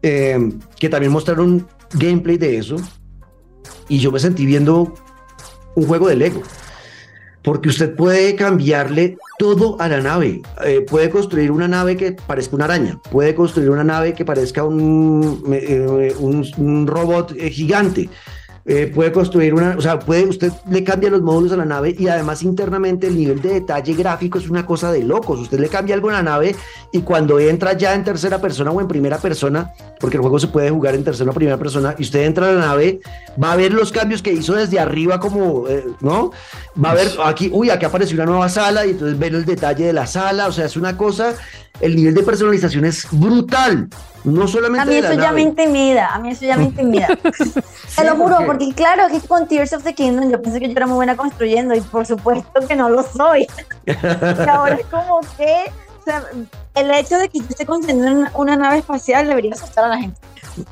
que 0.00 0.88
también 0.88 1.12
mostraron 1.12 1.66
gameplay 1.94 2.36
de 2.36 2.58
eso. 2.58 2.76
Y 3.88 3.98
yo 3.98 4.12
me 4.12 4.18
sentí 4.18 4.46
viendo 4.46 4.94
un 5.74 5.86
juego 5.86 6.08
de 6.08 6.16
Lego. 6.16 6.42
Porque 7.42 7.68
usted 7.68 7.94
puede 7.94 8.34
cambiarle 8.34 9.16
todo 9.38 9.80
a 9.80 9.88
la 9.88 10.00
nave. 10.00 10.42
Eh, 10.64 10.80
puede 10.82 11.08
construir 11.08 11.50
una 11.50 11.68
nave 11.68 11.96
que 11.96 12.12
parezca 12.12 12.56
una 12.56 12.66
araña. 12.66 13.00
Puede 13.10 13.34
construir 13.34 13.70
una 13.70 13.84
nave 13.84 14.12
que 14.12 14.24
parezca 14.24 14.64
un, 14.64 15.44
eh, 15.52 16.14
un, 16.18 16.86
robot 16.86 17.32
eh, 17.38 17.50
gigante. 17.50 18.10
Eh, 18.70 18.92
puede 18.94 19.10
construir 19.12 19.54
una, 19.54 19.76
o 19.78 19.80
sea, 19.80 19.98
puede, 19.98 20.26
usted 20.26 20.52
le 20.68 20.84
cambia 20.84 21.08
los 21.08 21.22
módulos 21.22 21.52
a 21.52 21.56
la 21.56 21.64
nave 21.64 21.96
y 21.98 22.06
además 22.08 22.42
internamente 22.42 23.06
el 23.06 23.16
nivel 23.16 23.40
de 23.40 23.54
detalle 23.54 23.94
gráfico 23.94 24.36
es 24.36 24.50
una 24.50 24.66
cosa 24.66 24.92
de 24.92 25.02
locos. 25.02 25.40
Usted 25.40 25.58
le 25.58 25.70
cambia 25.70 25.94
algo 25.94 26.10
a 26.10 26.12
la 26.12 26.22
nave 26.22 26.54
y 26.92 27.00
cuando 27.00 27.40
entra 27.40 27.72
ya 27.72 27.94
en 27.94 28.04
tercera 28.04 28.42
persona 28.42 28.70
o 28.70 28.78
en 28.78 28.86
primera 28.86 29.16
persona, 29.16 29.72
porque 29.98 30.18
el 30.18 30.20
juego 30.20 30.38
se 30.38 30.48
puede 30.48 30.68
jugar 30.68 30.94
en 30.94 31.02
tercera 31.02 31.30
o 31.30 31.34
primera 31.34 31.56
persona, 31.56 31.94
y 31.96 32.02
usted 32.02 32.24
entra 32.24 32.50
a 32.50 32.52
la 32.52 32.60
nave, 32.60 33.00
va 33.42 33.52
a 33.52 33.56
ver 33.56 33.72
los 33.72 33.90
cambios 33.90 34.20
que 34.20 34.34
hizo 34.34 34.52
desde 34.52 34.78
arriba, 34.78 35.18
como, 35.18 35.66
eh, 35.66 35.86
¿no? 36.02 36.32
Va 36.84 36.90
a 36.90 36.94
ver 36.94 37.08
aquí, 37.24 37.48
uy, 37.50 37.70
aquí 37.70 37.86
apareció 37.86 38.16
una 38.16 38.26
nueva 38.26 38.50
sala 38.50 38.84
y 38.84 38.90
entonces 38.90 39.18
ver 39.18 39.34
el 39.34 39.46
detalle 39.46 39.86
de 39.86 39.92
la 39.94 40.06
sala, 40.06 40.46
o 40.46 40.52
sea, 40.52 40.66
es 40.66 40.76
una 40.76 40.94
cosa 40.94 41.34
el 41.80 41.96
nivel 41.96 42.14
de 42.14 42.22
personalización 42.22 42.84
es 42.84 43.06
brutal. 43.10 43.88
No 44.24 44.48
solamente. 44.48 44.82
A 44.82 44.86
mí 44.86 44.94
eso 44.96 45.14
ya 45.14 45.32
me 45.32 45.42
intimida, 45.42 46.14
a 46.14 46.18
mí 46.18 46.30
eso 46.30 46.44
ya 46.44 46.56
me 46.56 46.64
intimida. 46.70 47.08
Te 47.96 48.04
lo 48.04 48.16
juro, 48.16 48.38
porque... 48.46 48.72
claro, 48.74 49.04
que 49.08 49.26
con 49.26 49.46
Tears 49.46 49.72
of 49.72 49.84
the 49.84 49.94
Kingdom 49.94 50.30
yo 50.30 50.42
pensé 50.42 50.60
que 50.60 50.66
yo 50.66 50.72
era 50.72 50.86
muy 50.86 50.96
buena 50.96 51.16
construyendo 51.16 51.74
y 51.74 51.80
por 51.80 52.06
supuesto 52.06 52.66
que 52.66 52.76
no 52.76 52.88
lo 52.88 53.02
soy. 53.02 53.46
y 53.86 54.48
ahora 54.48 54.74
es 54.74 54.86
como 54.86 55.20
que, 55.36 55.70
o 56.00 56.04
sea, 56.04 56.24
el 56.74 56.90
hecho 56.90 57.18
de 57.18 57.28
que 57.28 57.38
yo 57.38 57.46
esté 57.48 57.66
construyendo 57.66 58.30
una, 58.34 58.56
nave 58.56 58.78
espacial 58.78 59.26
debería 59.26 59.52
asustar 59.54 59.84
a 59.84 59.88
la 59.88 59.98
gente. 59.98 60.20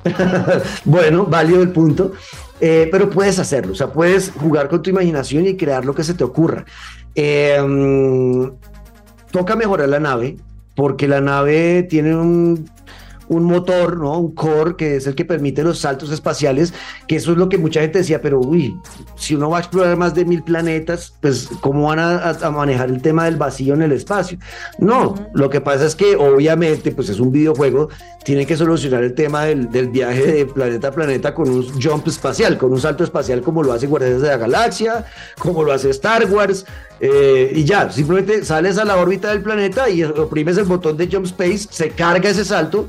bueno, 0.85 1.25
válido 1.27 1.63
el 1.63 1.71
punto. 1.71 2.13
Eh, 2.59 2.89
pero 2.91 3.11
puedes 3.11 3.39
hacerlo, 3.39 3.73
o 3.73 3.75
sea, 3.75 3.93
puedes 3.93 4.33
jugar 4.33 4.71
con 4.71 4.81
tu 4.81 4.89
imaginación 4.89 5.47
y 5.47 5.59
crear 5.59 5.85
lo 5.85 5.95
que 5.95 6.03
se 6.03 6.15
te 6.15 6.25
ocurra. 6.25 6.65
Eh, 7.15 7.61
mm, 7.61 8.47
toca 9.31 9.57
mejorar 9.57 9.91
la 9.91 10.01
nave, 10.01 10.39
porque 10.75 11.07
la 11.07 11.21
nave 11.21 11.83
tiene 11.83 12.17
un 12.17 12.71
un 13.29 13.45
motor, 13.45 13.99
¿no? 13.99 14.19
Un 14.19 14.35
core 14.35 14.77
que 14.77 14.97
es 14.97 15.07
el 15.07 15.15
que 15.15 15.25
permite 15.25 15.63
los 15.63 15.79
saltos 15.79 16.11
espaciales, 16.11 16.73
que 17.07 17.17
eso 17.17 17.33
es 17.33 17.39
lo 17.39 17.49
que 17.49 17.59
mucha 17.59 17.81
gente 17.81 17.99
decía, 17.99 18.21
pero 18.21 18.41
uy, 18.41 18.79
si 19.17 19.35
uno 19.35 19.51
va 19.51 19.59
a 19.59 19.61
explorar 19.61 19.97
más 19.97 20.15
de 20.15 20.25
mil 20.25 20.43
planetas, 20.43 21.15
pues 21.21 21.49
¿cómo 21.61 21.89
van 21.89 21.99
a, 21.99 22.51
manejar 22.51 22.89
el 22.89 23.03
tema 23.03 23.25
del 23.25 23.37
vacío 23.37 23.75
en 23.75 23.83
el 23.83 23.93
espacio? 23.93 24.39
No, 24.79 25.15
lo 25.35 25.51
que 25.51 25.61
pasa 25.61 25.87
es 25.87 25.95
que 25.95 26.17
obviamente, 26.17 26.93
pues 26.93 27.09
es 27.09 27.21
un 27.21 27.33
videojuego, 27.33 27.89
tiene 28.25 28.47
que 28.47 28.57
solucionar 28.57 29.05
el 29.05 29.15
tema 29.15 29.45
del, 29.45 29.69
viaje 29.89 30.33
de 30.33 30.47
planeta 30.47 30.89
a 30.89 30.91
planeta 30.93 31.35
con 31.35 31.49
un 31.49 31.81
jump 31.81 32.09
espacial, 32.09 32.59
con 32.59 32.73
un 32.73 32.81
salto 32.81 33.05
espacial 33.05 33.41
como 33.41 33.63
lo 33.63 33.73
hace 33.73 33.87
Guardianes 33.87 34.23
de 34.23 34.29
la 34.29 34.37
Galaxia, 34.37 35.05
como 35.39 35.63
lo 35.63 35.73
hace 35.73 35.91
Star 35.91 36.27
Wars, 36.31 36.67
eh, 36.99 37.53
y 37.55 37.65
ya, 37.65 37.91
simplemente 37.91 38.45
sales 38.45 38.79
a 38.79 38.85
la 38.85 38.97
órbita 38.97 39.29
del 39.29 39.43
planeta 39.43 39.89
y 39.91 40.03
oprimes 40.03 40.57
el 40.57 40.65
botón 40.65 40.97
de 40.97 41.09
Jump 41.11 41.27
Space, 41.27 41.69
se 41.71 41.91
carga 41.91 42.31
ese 42.31 42.45
salto, 42.45 42.89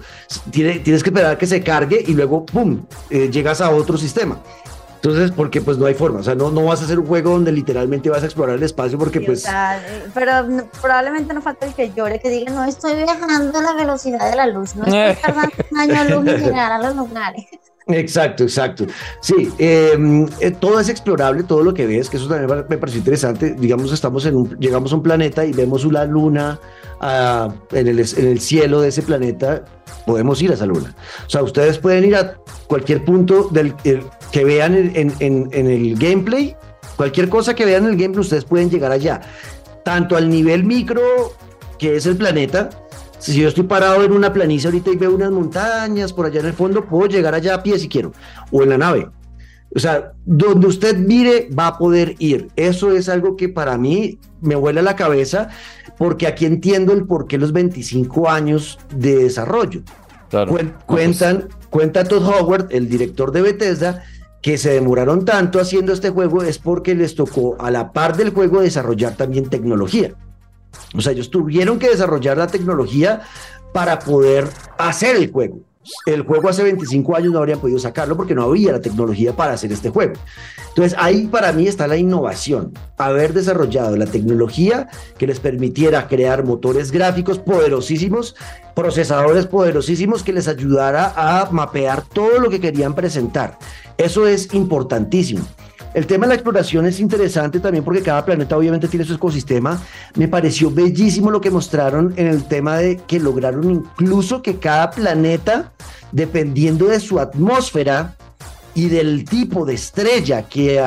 tienes 0.51 1.03
que 1.03 1.09
esperar 1.09 1.37
que 1.37 1.47
se 1.47 1.61
cargue 1.61 2.03
y 2.05 2.13
luego, 2.13 2.45
¡pum!, 2.45 2.85
eh, 3.09 3.29
llegas 3.31 3.61
a 3.61 3.69
otro 3.69 3.97
sistema. 3.97 4.39
Entonces, 4.95 5.31
porque 5.31 5.61
pues 5.61 5.77
no 5.77 5.85
hay 5.85 5.93
forma, 5.93 6.19
o 6.19 6.23
sea, 6.23 6.33
no, 6.33 6.49
no 6.49 6.65
vas 6.65 6.81
a 6.81 6.85
hacer 6.85 6.97
un 6.97 7.05
juego 7.05 7.29
donde 7.29 7.51
literalmente 7.51 8.09
vas 8.09 8.23
a 8.23 8.25
explorar 8.25 8.55
el 8.55 8.63
espacio 8.63 8.97
porque 8.97 9.21
pues... 9.21 9.45
pero 10.13 10.65
probablemente 10.81 11.35
no 11.35 11.41
falta 11.41 11.67
el 11.67 11.75
que 11.75 11.91
llore, 11.93 12.19
que 12.19 12.29
diga, 12.29 12.51
no 12.51 12.63
estoy 12.65 12.95
viajando 12.95 13.59
a 13.59 13.61
la 13.61 13.73
velocidad 13.73 14.29
de 14.29 14.35
la 14.35 14.47
luz, 14.47 14.75
no 14.75 14.85
estoy 14.85 15.21
tardando 15.21 15.53
un 15.71 15.77
año 15.77 16.19
luz 16.19 16.27
en 16.27 16.43
llegar 16.45 16.71
a 16.71 16.79
los 16.79 16.95
lugares. 16.95 17.45
Exacto, 17.87 18.43
exacto. 18.43 18.85
Sí, 19.21 19.49
em, 19.59 20.27
eh, 20.39 20.51
todo 20.51 20.79
es 20.79 20.89
explorable, 20.89 21.43
todo 21.43 21.63
lo 21.63 21.73
que 21.73 21.85
ves, 21.85 22.09
que 22.09 22.17
eso 22.17 22.27
también 22.27 22.65
me 22.67 22.77
pareció 22.77 22.99
interesante. 22.99 23.51
Digamos, 23.51 23.93
estamos 23.93 24.25
en 24.25 24.35
un, 24.35 24.59
llegamos 24.59 24.91
a 24.91 24.95
un 24.95 25.03
planeta 25.03 25.45
y 25.45 25.53
vemos 25.53 25.85
una 25.85 26.03
luna 26.03 26.59
ah, 27.01 27.53
en, 27.71 27.87
el, 27.87 27.99
en, 27.99 28.27
el, 28.27 28.39
cielo 28.39 28.81
de 28.81 28.89
ese 28.89 29.01
planeta, 29.01 29.65
podemos 30.05 30.41
ir 30.41 30.51
a 30.51 30.53
esa 30.55 30.65
luna. 30.65 30.95
O 31.25 31.29
sea, 31.29 31.43
ustedes 31.43 31.77
pueden 31.77 32.05
ir 32.05 32.15
a 32.15 32.35
cualquier 32.67 33.03
punto 33.05 33.49
del, 33.51 33.75
que 34.31 34.45
vean 34.45 34.75
en 34.75 35.51
el 35.51 35.95
gameplay, 35.97 36.55
cualquier 36.95 37.29
cosa 37.29 37.55
que 37.55 37.65
vean 37.65 37.85
en 37.85 37.91
el 37.91 37.97
gameplay, 37.97 38.21
ustedes 38.21 38.45
pueden 38.45 38.69
llegar 38.69 38.91
allá. 38.91 39.21
Tanto 39.83 40.17
al 40.17 40.29
nivel 40.29 40.63
micro, 40.65 41.01
que 41.77 41.95
es 41.95 42.05
el 42.05 42.17
planeta, 42.17 42.69
si 43.19 43.39
yo 43.39 43.47
estoy 43.47 43.63
parado 43.63 44.03
en 44.03 44.11
una 44.11 44.31
planicie 44.31 44.67
ahorita 44.67 44.91
y 44.91 44.95
veo 44.95 45.13
unas 45.13 45.31
montañas 45.31 46.13
por 46.13 46.25
allá 46.25 46.39
en 46.39 46.47
el 46.47 46.53
fondo, 46.53 46.85
puedo 46.85 47.07
llegar 47.07 47.33
allá 47.33 47.55
a 47.55 47.63
pie 47.63 47.79
si 47.79 47.87
quiero, 47.89 48.11
o 48.51 48.63
en 48.63 48.69
la 48.69 48.77
nave. 48.77 49.09
O 49.77 49.79
sea, 49.79 50.13
donde 50.25 50.65
usted 50.65 50.97
mire 50.97 51.49
va 51.57 51.67
a 51.67 51.77
poder 51.77 52.15
ir. 52.17 52.47
Eso 52.55 52.91
es 52.93 53.07
algo 53.09 53.35
que 53.37 53.47
para 53.47 53.77
mí 53.77 54.17
me 54.41 54.55
vuela 54.55 54.81
la 54.81 54.95
cabeza, 54.95 55.49
porque 55.99 56.25
aquí 56.25 56.45
entiendo 56.47 56.93
el 56.93 57.05
por 57.05 57.27
qué 57.27 57.37
los 57.37 57.53
25 57.53 58.27
años 58.27 58.79
de 58.95 59.15
desarrollo. 59.17 59.81
Claro. 60.31 60.51
Cuen- 60.51 60.73
cuentan, 60.87 61.49
cuenta 61.69 62.03
Todd 62.05 62.23
Howard, 62.27 62.67
el 62.71 62.89
director 62.89 63.31
de 63.31 63.43
Bethesda, 63.43 64.03
que 64.41 64.57
se 64.57 64.71
demoraron 64.71 65.25
tanto 65.25 65.59
haciendo 65.59 65.93
este 65.93 66.09
juego 66.09 66.41
es 66.41 66.57
porque 66.57 66.95
les 66.95 67.13
tocó 67.13 67.55
a 67.59 67.69
la 67.69 67.91
par 67.93 68.17
del 68.17 68.31
juego 68.31 68.61
desarrollar 68.61 69.15
también 69.15 69.47
tecnología. 69.47 70.15
O 70.95 71.01
sea, 71.01 71.11
ellos 71.11 71.29
tuvieron 71.29 71.77
que 71.77 71.89
desarrollar 71.89 72.37
la 72.39 72.47
tecnología 72.47 73.21
para 73.73 73.99
poder 73.99 74.47
hacer 74.79 75.17
el 75.17 75.31
juego. 75.31 75.59
El 76.05 76.23
juego 76.23 76.49
hace 76.49 76.63
25 76.63 77.15
años 77.15 77.31
no 77.31 77.39
habrían 77.39 77.59
podido 77.59 77.79
sacarlo 77.79 78.15
porque 78.15 78.35
no 78.35 78.43
había 78.43 78.71
la 78.71 78.81
tecnología 78.81 79.33
para 79.33 79.53
hacer 79.53 79.71
este 79.71 79.89
juego. 79.89 80.13
Entonces 80.69 80.95
ahí 80.99 81.27
para 81.27 81.51
mí 81.53 81.67
está 81.67 81.87
la 81.87 81.97
innovación, 81.97 82.73
haber 82.97 83.33
desarrollado 83.33 83.95
la 83.97 84.05
tecnología 84.05 84.89
que 85.17 85.27
les 85.27 85.39
permitiera 85.39 86.07
crear 86.07 86.43
motores 86.43 86.91
gráficos 86.91 87.39
poderosísimos, 87.39 88.35
procesadores 88.75 89.47
poderosísimos 89.47 90.23
que 90.23 90.33
les 90.33 90.47
ayudara 90.47 91.13
a 91.15 91.49
mapear 91.51 92.03
todo 92.03 92.39
lo 92.39 92.49
que 92.49 92.59
querían 92.59 92.93
presentar. 92.93 93.57
Eso 93.97 94.27
es 94.27 94.53
importantísimo. 94.53 95.45
El 95.97 96.05
tema 96.05 96.27
de 96.27 96.29
la 96.29 96.35
exploración 96.35 96.85
es 96.85 96.99
interesante 96.99 97.59
también 97.59 97.83
porque 97.83 98.03
cada 98.03 98.23
planeta 98.23 98.55
obviamente 98.55 98.87
tiene 98.87 99.03
su 99.03 99.15
ecosistema. 99.15 99.81
Me 100.13 100.27
pareció 100.27 100.69
bellísimo 100.69 101.31
lo 101.31 101.41
que 101.41 101.49
mostraron 101.49 102.13
en 102.17 102.27
el 102.27 102.43
tema 102.43 102.77
de 102.77 102.97
que 102.97 103.19
lograron 103.19 103.71
incluso 103.71 104.43
que 104.43 104.57
cada 104.57 104.91
planeta, 104.91 105.71
dependiendo 106.11 106.85
de 106.85 106.99
su 106.99 107.19
atmósfera 107.19 108.15
y 108.75 108.89
del 108.89 109.25
tipo 109.25 109.65
de 109.65 109.73
estrella 109.73 110.43
que 110.43 110.79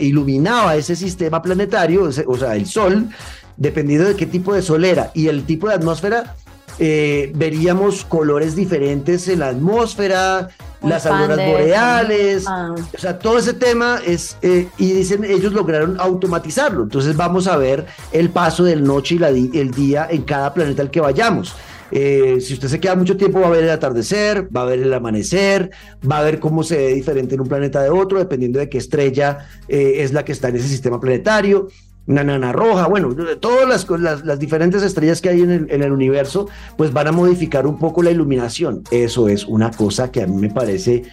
iluminaba 0.00 0.76
ese 0.76 0.96
sistema 0.96 1.40
planetario, 1.40 2.10
o 2.26 2.36
sea, 2.36 2.54
el 2.54 2.66
Sol, 2.66 3.08
dependiendo 3.56 4.06
de 4.06 4.16
qué 4.16 4.26
tipo 4.26 4.52
de 4.52 4.60
sol 4.60 4.84
era 4.84 5.10
y 5.14 5.28
el 5.28 5.44
tipo 5.44 5.68
de 5.68 5.76
atmósfera, 5.76 6.36
eh, 6.78 7.32
veríamos 7.34 8.04
colores 8.04 8.54
diferentes 8.54 9.28
en 9.28 9.38
la 9.38 9.48
atmósfera, 9.48 10.50
Muy 10.80 10.90
las 10.92 11.06
auroras 11.06 11.36
de 11.36 11.50
boreales, 11.50 12.44
Ah. 12.46 12.74
o 12.74 12.98
sea, 12.98 13.18
todo 13.18 13.38
ese 13.38 13.52
tema 13.54 14.00
es, 14.06 14.36
eh, 14.42 14.68
y 14.78 14.92
dicen, 14.92 15.24
ellos 15.24 15.52
lograron 15.52 15.98
automatizarlo. 16.00 16.84
Entonces 16.84 17.16
vamos 17.16 17.46
a 17.48 17.56
ver 17.56 17.86
el 18.12 18.30
paso 18.30 18.62
del 18.64 18.84
noche 18.84 19.16
y 19.16 19.18
la 19.18 19.32
di- 19.32 19.50
el 19.54 19.70
día 19.72 20.06
en 20.10 20.22
cada 20.22 20.54
planeta 20.54 20.82
al 20.82 20.90
que 20.90 21.00
vayamos. 21.00 21.54
Eh, 21.90 22.38
si 22.42 22.52
usted 22.52 22.68
se 22.68 22.78
queda 22.80 22.94
mucho 22.96 23.16
tiempo, 23.16 23.40
va 23.40 23.46
a 23.46 23.50
ver 23.50 23.64
el 23.64 23.70
atardecer, 23.70 24.46
va 24.54 24.62
a 24.62 24.66
ver 24.66 24.80
el 24.80 24.92
amanecer, 24.92 25.70
va 26.08 26.18
a 26.18 26.22
ver 26.22 26.38
cómo 26.38 26.62
se 26.62 26.76
ve 26.76 26.94
diferente 26.94 27.34
en 27.34 27.40
un 27.40 27.48
planeta 27.48 27.82
de 27.82 27.88
otro, 27.88 28.18
dependiendo 28.18 28.58
de 28.58 28.68
qué 28.68 28.76
estrella 28.78 29.48
eh, 29.68 29.94
es 29.98 30.12
la 30.12 30.22
que 30.24 30.32
está 30.32 30.48
en 30.48 30.56
ese 30.56 30.68
sistema 30.68 31.00
planetario. 31.00 31.68
Una 32.08 32.24
nana 32.24 32.52
roja, 32.52 32.88
bueno, 32.88 33.14
todas 33.38 33.68
las, 33.68 34.24
las 34.24 34.38
diferentes 34.38 34.82
estrellas 34.82 35.20
que 35.20 35.28
hay 35.28 35.42
en 35.42 35.50
el, 35.50 35.70
en 35.70 35.82
el 35.82 35.92
universo, 35.92 36.48
pues 36.76 36.92
van 36.92 37.06
a 37.06 37.12
modificar 37.12 37.66
un 37.66 37.78
poco 37.78 38.02
la 38.02 38.10
iluminación. 38.10 38.82
Eso 38.90 39.28
es 39.28 39.44
una 39.44 39.70
cosa 39.70 40.10
que 40.10 40.22
a 40.22 40.26
mí 40.26 40.36
me 40.36 40.48
parece 40.50 41.04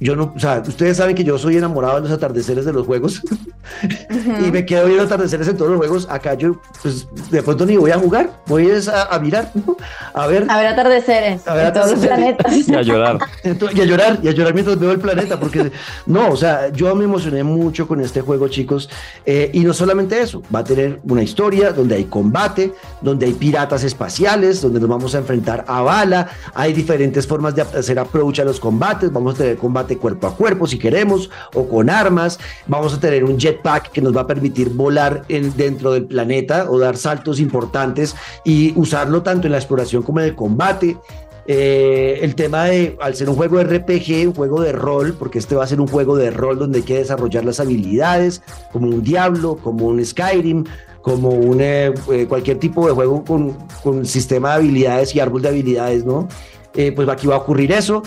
yo 0.00 0.16
no, 0.16 0.32
o 0.34 0.38
sea, 0.38 0.62
ustedes 0.66 0.96
saben 0.96 1.14
que 1.14 1.24
yo 1.24 1.36
soy 1.36 1.58
enamorado 1.58 1.96
de 1.96 2.02
los 2.02 2.10
atardeceres 2.10 2.64
de 2.64 2.72
los 2.72 2.86
juegos 2.86 3.20
y 4.46 4.50
me 4.50 4.64
quedo 4.64 4.86
viendo 4.86 5.04
atardeceres 5.04 5.46
en 5.48 5.58
todos 5.58 5.70
los 5.72 5.78
juegos. 5.78 6.08
Acá 6.10 6.34
yo, 6.34 6.58
pues 6.80 7.06
de 7.30 7.42
pronto 7.42 7.66
ni 7.66 7.76
voy 7.76 7.90
a 7.90 7.98
jugar, 7.98 8.30
voy 8.46 8.70
a, 8.70 9.02
a 9.02 9.18
mirar, 9.18 9.52
¿no? 9.54 9.76
a 10.14 10.26
ver, 10.26 10.46
A 10.48 10.56
ver 10.56 10.66
atardeceres 10.68 11.46
A 11.46 11.54
ver 11.54 11.66
en 11.66 11.72
todos 11.74 11.90
los 11.90 12.00
planetas. 12.00 12.68
Y 12.68 12.74
a 12.74 12.80
llorar. 12.80 13.18
Y 13.44 13.80
a 13.80 13.84
llorar, 13.84 14.18
y 14.22 14.28
a 14.28 14.32
llorar 14.32 14.54
mientras 14.54 14.78
veo 14.78 14.90
el 14.92 15.00
planeta, 15.00 15.38
porque 15.38 15.70
no, 16.06 16.30
o 16.30 16.36
sea, 16.36 16.72
yo 16.72 16.94
me 16.94 17.04
emocioné 17.04 17.44
mucho 17.44 17.86
con 17.86 18.00
este 18.00 18.22
juego, 18.22 18.48
chicos, 18.48 18.88
eh, 19.26 19.50
y 19.52 19.60
no 19.60 19.74
solamente 19.74 20.18
eso, 20.18 20.42
va 20.54 20.60
a 20.60 20.64
tener 20.64 21.00
una 21.04 21.22
historia 21.22 21.72
donde 21.72 21.96
hay 21.96 22.04
combate, 22.04 22.72
donde 23.02 23.26
hay 23.26 23.34
piratas 23.34 23.84
espaciales, 23.84 24.62
donde 24.62 24.80
nos 24.80 24.88
vamos 24.88 25.14
a 25.14 25.18
enfrentar 25.18 25.64
a 25.68 25.82
bala, 25.82 26.28
hay 26.54 26.72
diferentes 26.72 27.26
formas 27.26 27.54
de 27.54 27.62
hacer 27.62 27.98
approach 27.98 28.40
a 28.40 28.44
los 28.44 28.58
combates, 28.58 29.12
vamos 29.12 29.34
a 29.34 29.38
tener 29.38 29.56
combate 29.58 29.89
cuerpo 29.96 30.26
a 30.26 30.36
cuerpo 30.36 30.66
si 30.66 30.78
queremos, 30.78 31.30
o 31.54 31.68
con 31.68 31.90
armas, 31.90 32.38
vamos 32.66 32.94
a 32.94 33.00
tener 33.00 33.24
un 33.24 33.38
jetpack 33.38 33.90
que 33.92 34.00
nos 34.00 34.16
va 34.16 34.22
a 34.22 34.26
permitir 34.26 34.70
volar 34.70 35.24
en- 35.28 35.56
dentro 35.56 35.92
del 35.92 36.04
planeta 36.06 36.70
o 36.70 36.78
dar 36.78 36.96
saltos 36.96 37.40
importantes 37.40 38.14
y 38.44 38.72
usarlo 38.78 39.22
tanto 39.22 39.46
en 39.46 39.52
la 39.52 39.58
exploración 39.58 40.02
como 40.02 40.20
en 40.20 40.26
el 40.26 40.34
combate. 40.34 40.96
Eh, 41.46 42.20
el 42.22 42.34
tema 42.36 42.64
de, 42.66 42.96
al 43.00 43.16
ser 43.16 43.28
un 43.28 43.34
juego 43.34 43.58
RPG, 43.60 44.28
un 44.28 44.34
juego 44.34 44.60
de 44.60 44.70
rol, 44.72 45.14
porque 45.18 45.38
este 45.40 45.56
va 45.56 45.64
a 45.64 45.66
ser 45.66 45.80
un 45.80 45.88
juego 45.88 46.16
de 46.16 46.30
rol 46.30 46.58
donde 46.58 46.78
hay 46.78 46.84
que 46.84 46.98
desarrollar 46.98 47.44
las 47.44 47.58
habilidades, 47.58 48.42
como 48.72 48.86
un 48.86 49.02
Diablo, 49.02 49.56
como 49.56 49.86
un 49.86 50.04
Skyrim, 50.04 50.64
como 51.02 51.30
un, 51.30 51.60
eh, 51.60 51.92
eh, 52.12 52.26
cualquier 52.28 52.58
tipo 52.58 52.86
de 52.86 52.92
juego 52.92 53.24
con, 53.24 53.56
con 53.82 54.04
sistema 54.06 54.50
de 54.50 54.54
habilidades 54.56 55.14
y 55.16 55.20
árbol 55.20 55.42
de 55.42 55.48
habilidades, 55.48 56.04
¿no? 56.04 56.28
Eh, 56.74 56.92
pues 56.92 57.08
aquí 57.08 57.26
va 57.26 57.34
a 57.36 57.38
ocurrir 57.38 57.72
eso. 57.72 58.02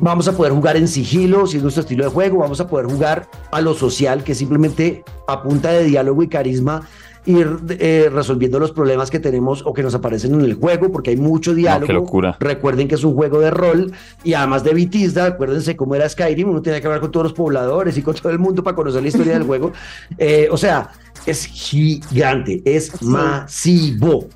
Vamos 0.00 0.26
a 0.28 0.32
poder 0.36 0.52
jugar 0.52 0.76
en 0.76 0.88
sigilo, 0.88 1.46
si 1.46 1.58
es 1.58 1.62
nuestro 1.62 1.82
estilo 1.82 2.04
de 2.04 2.10
juego. 2.10 2.38
Vamos 2.38 2.60
a 2.60 2.66
poder 2.66 2.86
jugar 2.86 3.28
a 3.52 3.60
lo 3.60 3.74
social, 3.74 4.24
que 4.24 4.34
simplemente 4.34 5.04
a 5.26 5.42
punta 5.42 5.70
de 5.72 5.84
diálogo 5.84 6.22
y 6.22 6.28
carisma 6.28 6.82
ir 7.26 7.58
eh, 7.68 8.08
resolviendo 8.10 8.58
los 8.58 8.72
problemas 8.72 9.10
que 9.10 9.20
tenemos 9.20 9.62
o 9.66 9.74
que 9.74 9.82
nos 9.82 9.94
aparecen 9.94 10.32
en 10.32 10.40
el 10.40 10.54
juego, 10.54 10.90
porque 10.90 11.10
hay 11.10 11.18
mucho 11.18 11.54
diálogo. 11.54 11.86
qué 11.86 11.92
locura. 11.92 12.36
Recuerden 12.40 12.88
que 12.88 12.94
es 12.94 13.04
un 13.04 13.14
juego 13.14 13.40
de 13.40 13.50
rol 13.50 13.92
y 14.24 14.32
además 14.32 14.64
de 14.64 14.72
Vitisda, 14.72 15.26
acuérdense 15.26 15.76
cómo 15.76 15.94
era 15.94 16.08
Skyrim, 16.08 16.48
uno 16.48 16.62
tenía 16.62 16.80
que 16.80 16.86
hablar 16.86 17.02
con 17.02 17.10
todos 17.10 17.24
los 17.24 17.32
pobladores 17.34 17.96
y 17.98 18.02
con 18.02 18.14
todo 18.14 18.32
el 18.32 18.38
mundo 18.38 18.62
para 18.64 18.74
conocer 18.74 19.02
la 19.02 19.08
historia 19.08 19.34
del 19.34 19.42
juego. 19.44 19.72
Eh, 20.18 20.48
o 20.50 20.56
sea, 20.56 20.90
es 21.26 21.44
gigante, 21.46 22.62
es 22.64 22.86
Sí. 22.98 23.04
masivo. 23.06 24.26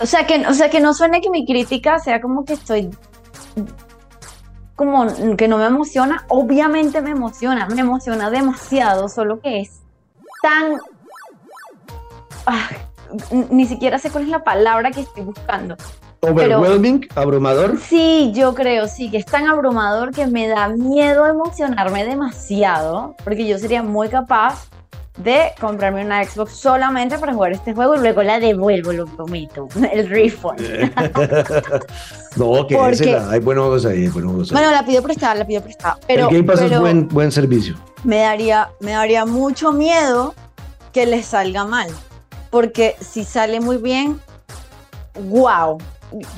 O 0.00 0.06
sea, 0.06 0.26
que, 0.26 0.46
o 0.46 0.52
sea, 0.52 0.68
que 0.68 0.80
no 0.80 0.92
suene 0.92 1.20
que 1.22 1.30
mi 1.30 1.46
crítica 1.46 1.98
sea 1.98 2.20
como 2.20 2.44
que 2.44 2.52
estoy 2.54 2.90
como 4.76 5.06
que 5.36 5.48
no 5.48 5.58
me 5.58 5.66
emociona. 5.66 6.24
Obviamente 6.28 7.00
me 7.00 7.10
emociona, 7.10 7.66
me 7.68 7.80
emociona 7.80 8.30
demasiado, 8.30 9.08
solo 9.08 9.40
que 9.40 9.60
es 9.60 9.80
tan... 10.42 10.78
Ah, 12.46 12.68
ni 13.50 13.66
siquiera 13.66 13.98
sé 13.98 14.10
cuál 14.10 14.24
es 14.24 14.30
la 14.30 14.44
palabra 14.44 14.90
que 14.90 15.00
estoy 15.00 15.24
buscando. 15.24 15.76
Overwhelming, 16.20 17.06
abrumador. 17.16 17.78
Sí, 17.78 18.32
yo 18.34 18.54
creo, 18.54 18.88
sí, 18.88 19.10
que 19.10 19.18
es 19.18 19.26
tan 19.26 19.46
abrumador 19.46 20.10
que 20.10 20.26
me 20.26 20.48
da 20.48 20.68
miedo 20.68 21.26
emocionarme 21.26 22.04
demasiado, 22.04 23.14
porque 23.24 23.46
yo 23.46 23.58
sería 23.58 23.82
muy 23.82 24.08
capaz 24.08 24.68
de 25.16 25.52
comprarme 25.60 26.04
una 26.04 26.24
Xbox 26.24 26.52
solamente 26.56 27.18
para 27.18 27.32
jugar 27.32 27.52
este 27.52 27.72
juego 27.72 27.94
y 27.94 27.98
luego 27.98 28.22
la 28.24 28.40
devuelvo, 28.40 28.92
lo 28.92 29.06
prometo, 29.06 29.68
el 29.92 30.08
refund. 30.08 30.60
no, 32.36 32.66
que 32.66 32.74
Porque- 32.76 32.92
ese 32.94 33.12
la- 33.12 33.30
hay 33.30 33.40
buenos 33.40 33.62
juegos 33.64 33.86
ahí, 33.86 34.08
buenos 34.08 34.30
juegos 34.32 34.50
ahí. 34.50 34.54
Bueno, 34.56 34.72
la 34.72 34.84
pido 34.84 35.02
prestada, 35.02 35.34
la 35.36 35.46
pido 35.46 35.62
prestada, 35.62 35.98
pero, 36.06 36.28
el 36.28 36.34
Game 36.36 36.44
Pass 36.44 36.62
es 36.62 36.78
buen, 36.80 37.08
buen 37.08 37.30
servicio. 37.32 37.76
me, 38.02 38.18
daría, 38.18 38.70
me 38.80 38.92
daría 38.92 39.24
mucho 39.24 39.72
miedo 39.72 40.34
que 40.92 41.06
les 41.06 41.26
salga 41.26 41.64
mal, 41.64 41.88
porque 42.50 42.96
si 43.00 43.24
sale 43.24 43.60
muy 43.60 43.76
bien, 43.78 44.20
wow, 45.28 45.78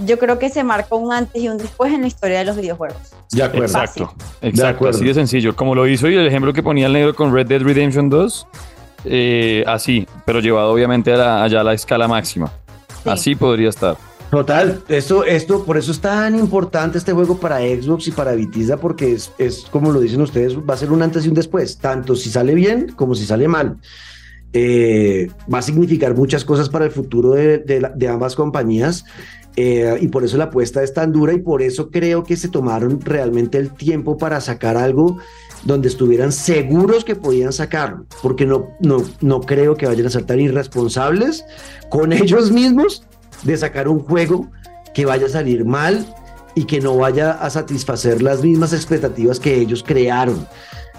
yo 0.04 0.18
creo 0.18 0.38
que 0.38 0.48
se 0.48 0.62
marcó 0.64 0.96
un 0.96 1.12
antes 1.12 1.42
y 1.42 1.48
un 1.48 1.58
después 1.58 1.92
en 1.92 2.02
la 2.02 2.06
historia 2.06 2.38
de 2.38 2.44
los 2.44 2.56
videojuegos. 2.56 2.96
De 3.32 3.42
acuerdo. 3.42 3.66
Exacto, 3.66 4.14
De 4.40 4.48
exacto, 4.48 4.76
acuerdo. 4.76 4.96
así 4.98 5.06
de 5.06 5.14
sencillo. 5.14 5.54
Como 5.56 5.74
lo 5.74 5.86
hizo 5.86 6.08
y 6.08 6.14
el 6.16 6.26
ejemplo 6.26 6.52
que 6.52 6.62
ponía 6.62 6.86
el 6.86 6.92
negro 6.92 7.14
con 7.14 7.32
Red 7.34 7.46
Dead 7.46 7.60
Redemption 7.62 8.08
2, 8.08 8.46
eh, 9.04 9.64
así, 9.66 10.06
pero 10.24 10.40
llevado 10.40 10.72
obviamente 10.72 11.12
a 11.12 11.16
la- 11.16 11.42
allá 11.44 11.60
a 11.60 11.64
la 11.64 11.74
escala 11.74 12.08
máxima. 12.08 12.50
Sí. 13.02 13.08
Así 13.10 13.34
podría 13.34 13.68
estar. 13.68 13.96
Total, 14.30 14.82
esto, 14.88 15.22
esto, 15.24 15.64
por 15.64 15.76
eso 15.76 15.92
es 15.92 16.00
tan 16.00 16.34
importante 16.36 16.98
este 16.98 17.12
juego 17.12 17.38
para 17.38 17.58
Xbox 17.60 18.08
y 18.08 18.10
para 18.10 18.32
Vitizda, 18.32 18.76
porque 18.76 19.12
es, 19.12 19.30
es, 19.38 19.66
como 19.70 19.92
lo 19.92 20.00
dicen 20.00 20.20
ustedes, 20.20 20.56
va 20.58 20.74
a 20.74 20.76
ser 20.76 20.90
un 20.90 21.00
antes 21.02 21.24
y 21.24 21.28
un 21.28 21.34
después, 21.34 21.78
tanto 21.78 22.16
si 22.16 22.28
sale 22.30 22.52
bien 22.54 22.88
como 22.96 23.14
si 23.14 23.24
sale 23.24 23.46
mal. 23.46 23.76
Eh, 24.52 25.28
va 25.52 25.58
a 25.58 25.62
significar 25.62 26.14
muchas 26.16 26.44
cosas 26.44 26.68
para 26.68 26.86
el 26.86 26.90
futuro 26.90 27.32
de, 27.32 27.58
de 27.58 28.08
ambas 28.08 28.34
compañías 28.34 29.04
eh, 29.56 29.96
y 30.00 30.08
por 30.08 30.22
eso 30.22 30.36
la 30.36 30.44
apuesta 30.44 30.82
es 30.82 30.92
tan 30.92 31.12
dura 31.12 31.32
y 31.32 31.38
por 31.38 31.62
eso 31.62 31.90
creo 31.90 32.24
que 32.24 32.36
se 32.36 32.48
tomaron 32.48 33.00
realmente 33.00 33.56
el 33.56 33.72
tiempo 33.72 34.18
para 34.18 34.40
sacar 34.40 34.76
algo 34.76 35.16
donde 35.64 35.88
estuvieran 35.88 36.30
seguros 36.30 37.04
que 37.04 37.16
podían 37.16 37.52
sacarlo, 37.52 38.06
porque 38.22 38.44
no, 38.44 38.68
no, 38.80 39.02
no 39.20 39.40
creo 39.40 39.74
que 39.74 39.86
vayan 39.86 40.06
a 40.06 40.10
ser 40.10 40.24
tan 40.24 40.40
irresponsables 40.40 41.44
con 41.88 42.12
ellos 42.12 42.52
mismos 42.52 43.04
de 43.42 43.56
sacar 43.56 43.88
un 43.88 44.00
juego 44.00 44.50
que 44.94 45.06
vaya 45.06 45.26
a 45.26 45.30
salir 45.30 45.64
mal 45.64 46.06
y 46.54 46.64
que 46.64 46.80
no 46.80 46.96
vaya 46.96 47.32
a 47.32 47.50
satisfacer 47.50 48.22
las 48.22 48.42
mismas 48.42 48.72
expectativas 48.72 49.40
que 49.40 49.58
ellos 49.58 49.82
crearon. 49.82 50.46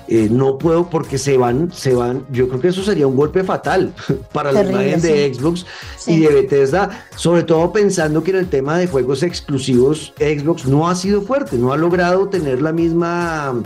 Eh, 0.08 0.30
no 0.32 0.58
puedo 0.58 0.90
porque 0.90 1.18
se 1.18 1.38
van, 1.38 1.72
se 1.74 1.94
van. 1.94 2.26
Yo 2.32 2.48
creo 2.48 2.62
que 2.62 2.70
eso 2.70 2.84
sería 2.84 3.08
un 3.08 3.16
golpe 3.16 3.44
fatal 3.44 3.94
para 4.34 4.52
la 4.52 4.62
Terrible, 4.62 4.84
imagen 4.84 5.02
de 5.02 5.34
Xbox 5.34 5.66
y 6.06 6.22
de 6.22 6.30
Bethesda, 6.30 7.06
sobre 7.16 7.44
todo 7.44 7.72
pensando 7.74 8.24
que 8.24 8.32
en 8.32 8.38
el 8.38 8.48
tema 8.48 8.78
de 8.78 8.88
juegos 8.88 9.24
exclusivos 9.24 10.14
Xbox 10.18 10.66
no 10.66 10.88
ha 10.88 10.96
sido 10.96 11.22
fuerte, 11.22 11.58
no 11.58 11.74
ha 11.74 11.78
logrado 11.78 12.30
tener 12.30 12.62
la 12.62 12.72
misma 12.72 13.62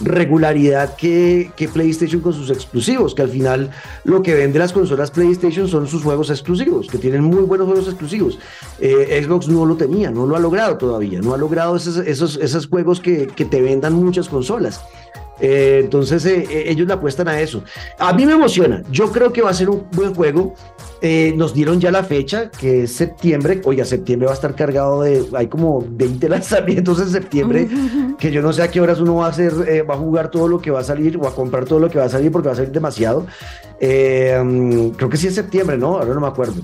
regularidad 0.00 0.96
que, 0.96 1.52
que, 1.54 1.68
PlayStation 1.68 2.20
con 2.20 2.32
sus 2.32 2.50
exclusivos, 2.50 3.14
que 3.14 3.22
al 3.22 3.28
final 3.28 3.70
lo 4.04 4.22
que 4.22 4.34
vende 4.34 4.58
las 4.58 4.72
consolas 4.72 5.10
PlayStation 5.10 5.68
son 5.68 5.86
sus 5.86 6.02
juegos 6.02 6.30
exclusivos, 6.30 6.88
que 6.88 6.98
tienen 6.98 7.22
muy 7.22 7.42
buenos 7.42 7.68
juegos 7.68 7.86
exclusivos. 7.86 8.38
Eh, 8.80 9.22
Xbox 9.22 9.48
no 9.48 9.64
lo 9.64 9.76
tenía, 9.76 10.10
no 10.10 10.26
lo 10.26 10.36
ha 10.36 10.40
logrado 10.40 10.76
todavía, 10.76 11.20
no 11.20 11.34
ha 11.34 11.38
logrado 11.38 11.76
esos, 11.76 11.98
esos, 11.98 12.36
esos 12.36 12.66
juegos 12.66 13.00
que, 13.00 13.26
que 13.28 13.44
te 13.44 13.60
vendan 13.60 13.94
muchas 13.94 14.28
consolas. 14.28 14.80
Eh, 15.42 15.80
entonces 15.82 16.24
eh, 16.24 16.46
eh, 16.48 16.64
ellos 16.68 16.86
le 16.86 16.94
apuestan 16.94 17.26
a 17.26 17.40
eso. 17.40 17.64
A 17.98 18.12
mí 18.12 18.24
me 18.24 18.34
emociona. 18.34 18.84
Yo 18.90 19.10
creo 19.10 19.32
que 19.32 19.42
va 19.42 19.50
a 19.50 19.54
ser 19.54 19.68
un 19.68 19.84
buen 19.90 20.14
juego. 20.14 20.54
nos 21.34 21.52
dieron 21.52 21.80
ya 21.80 21.90
la 21.90 22.04
fecha, 22.04 22.48
que 22.48 22.84
es 22.84 22.92
septiembre. 22.92 23.60
Oiga, 23.64 23.84
septiembre 23.84 24.26
va 24.26 24.32
a 24.32 24.36
estar 24.36 24.54
cargado 24.54 25.02
de. 25.02 25.26
Hay 25.34 25.48
como 25.48 25.84
20 25.86 26.28
lanzamientos 26.36 27.00
en 27.00 27.08
septiembre, 27.08 27.68
que 28.18 28.30
yo 28.30 28.40
no 28.40 28.52
sé 28.52 28.62
a 28.62 28.70
qué 28.70 28.80
horas 28.80 29.00
uno 29.00 29.16
va 29.16 29.26
a 29.26 29.30
hacer, 29.30 29.52
va 29.88 29.94
a 29.94 29.98
jugar 29.98 30.30
todo 30.30 30.46
lo 30.46 30.60
que 30.60 30.70
va 30.70 30.78
a 30.78 30.84
salir 30.84 31.16
o 31.16 31.26
a 31.26 31.34
comprar 31.34 31.64
todo 31.64 31.80
lo 31.80 31.90
que 31.90 31.98
va 31.98 32.04
a 32.04 32.08
salir 32.08 32.30
porque 32.30 32.46
va 32.46 32.52
a 32.52 32.56
salir 32.56 32.70
demasiado. 32.70 33.26
Mm, 33.80 34.90
creo 34.90 35.08
que 35.10 35.16
sí 35.16 35.26
es 35.26 35.34
septiembre, 35.34 35.76
¿no? 35.76 35.98
Ahora 35.98 36.14
no 36.14 36.20
me 36.20 36.28
acuerdo. 36.28 36.62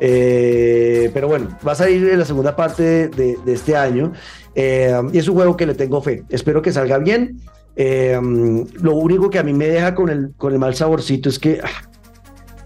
pero 0.00 1.28
bueno, 1.28 1.56
va 1.64 1.72
a 1.72 1.76
salir 1.76 2.08
en 2.08 2.18
la 2.18 2.24
segunda 2.24 2.56
parte 2.56 3.08
de, 3.08 3.38
de 3.44 3.52
este 3.52 3.76
año. 3.76 4.12
y 4.56 5.18
es 5.18 5.28
un 5.28 5.36
juego 5.36 5.56
que 5.56 5.66
le 5.66 5.74
tengo 5.74 6.02
fe. 6.02 6.24
Espero 6.30 6.62
que 6.62 6.72
salga 6.72 6.98
bien. 6.98 7.38
Eh, 7.80 8.20
lo 8.82 8.96
único 8.96 9.30
que 9.30 9.38
a 9.38 9.44
mí 9.44 9.52
me 9.52 9.68
deja 9.68 9.94
con 9.94 10.08
el, 10.08 10.32
con 10.36 10.52
el 10.52 10.58
mal 10.58 10.74
saborcito 10.74 11.28
es 11.28 11.38
que, 11.38 11.60
ah, 11.62 11.88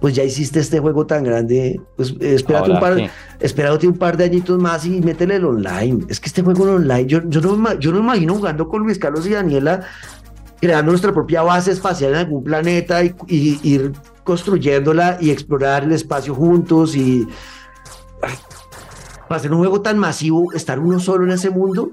pues 0.00 0.14
ya 0.14 0.24
hiciste 0.24 0.58
este 0.58 0.80
juego 0.80 1.06
tan 1.06 1.22
grande, 1.22 1.78
pues 1.96 2.14
espérate 2.18 2.70
un, 2.70 2.80
par, 2.80 2.96
un 3.84 3.98
par 3.98 4.16
de 4.16 4.24
añitos 4.24 4.58
más 4.58 4.86
y 4.86 5.02
métele 5.02 5.36
el 5.36 5.44
online. 5.44 6.06
Es 6.08 6.18
que 6.18 6.28
este 6.28 6.40
juego 6.40 6.64
en 6.64 6.74
online, 6.76 7.06
yo, 7.06 7.20
yo, 7.28 7.42
no, 7.42 7.78
yo 7.78 7.92
no 7.92 7.98
me 7.98 8.04
imagino 8.04 8.34
jugando 8.36 8.66
con 8.68 8.84
Luis 8.84 8.98
Carlos 8.98 9.26
y 9.26 9.30
Daniela, 9.32 9.82
creando 10.62 10.92
nuestra 10.92 11.12
propia 11.12 11.42
base 11.42 11.72
espacial 11.72 12.12
en 12.12 12.16
algún 12.16 12.42
planeta 12.42 13.04
y, 13.04 13.14
ir 13.28 13.92
construyéndola 14.24 15.18
y 15.20 15.30
explorar 15.30 15.84
el 15.84 15.92
espacio 15.92 16.34
juntos 16.34 16.96
y... 16.96 17.28
Para 19.28 19.38
hacer 19.38 19.52
un 19.52 19.58
juego 19.58 19.82
tan 19.82 19.98
masivo, 19.98 20.52
estar 20.54 20.78
uno 20.78 20.98
solo 21.00 21.24
en 21.24 21.32
ese 21.32 21.50
mundo, 21.50 21.92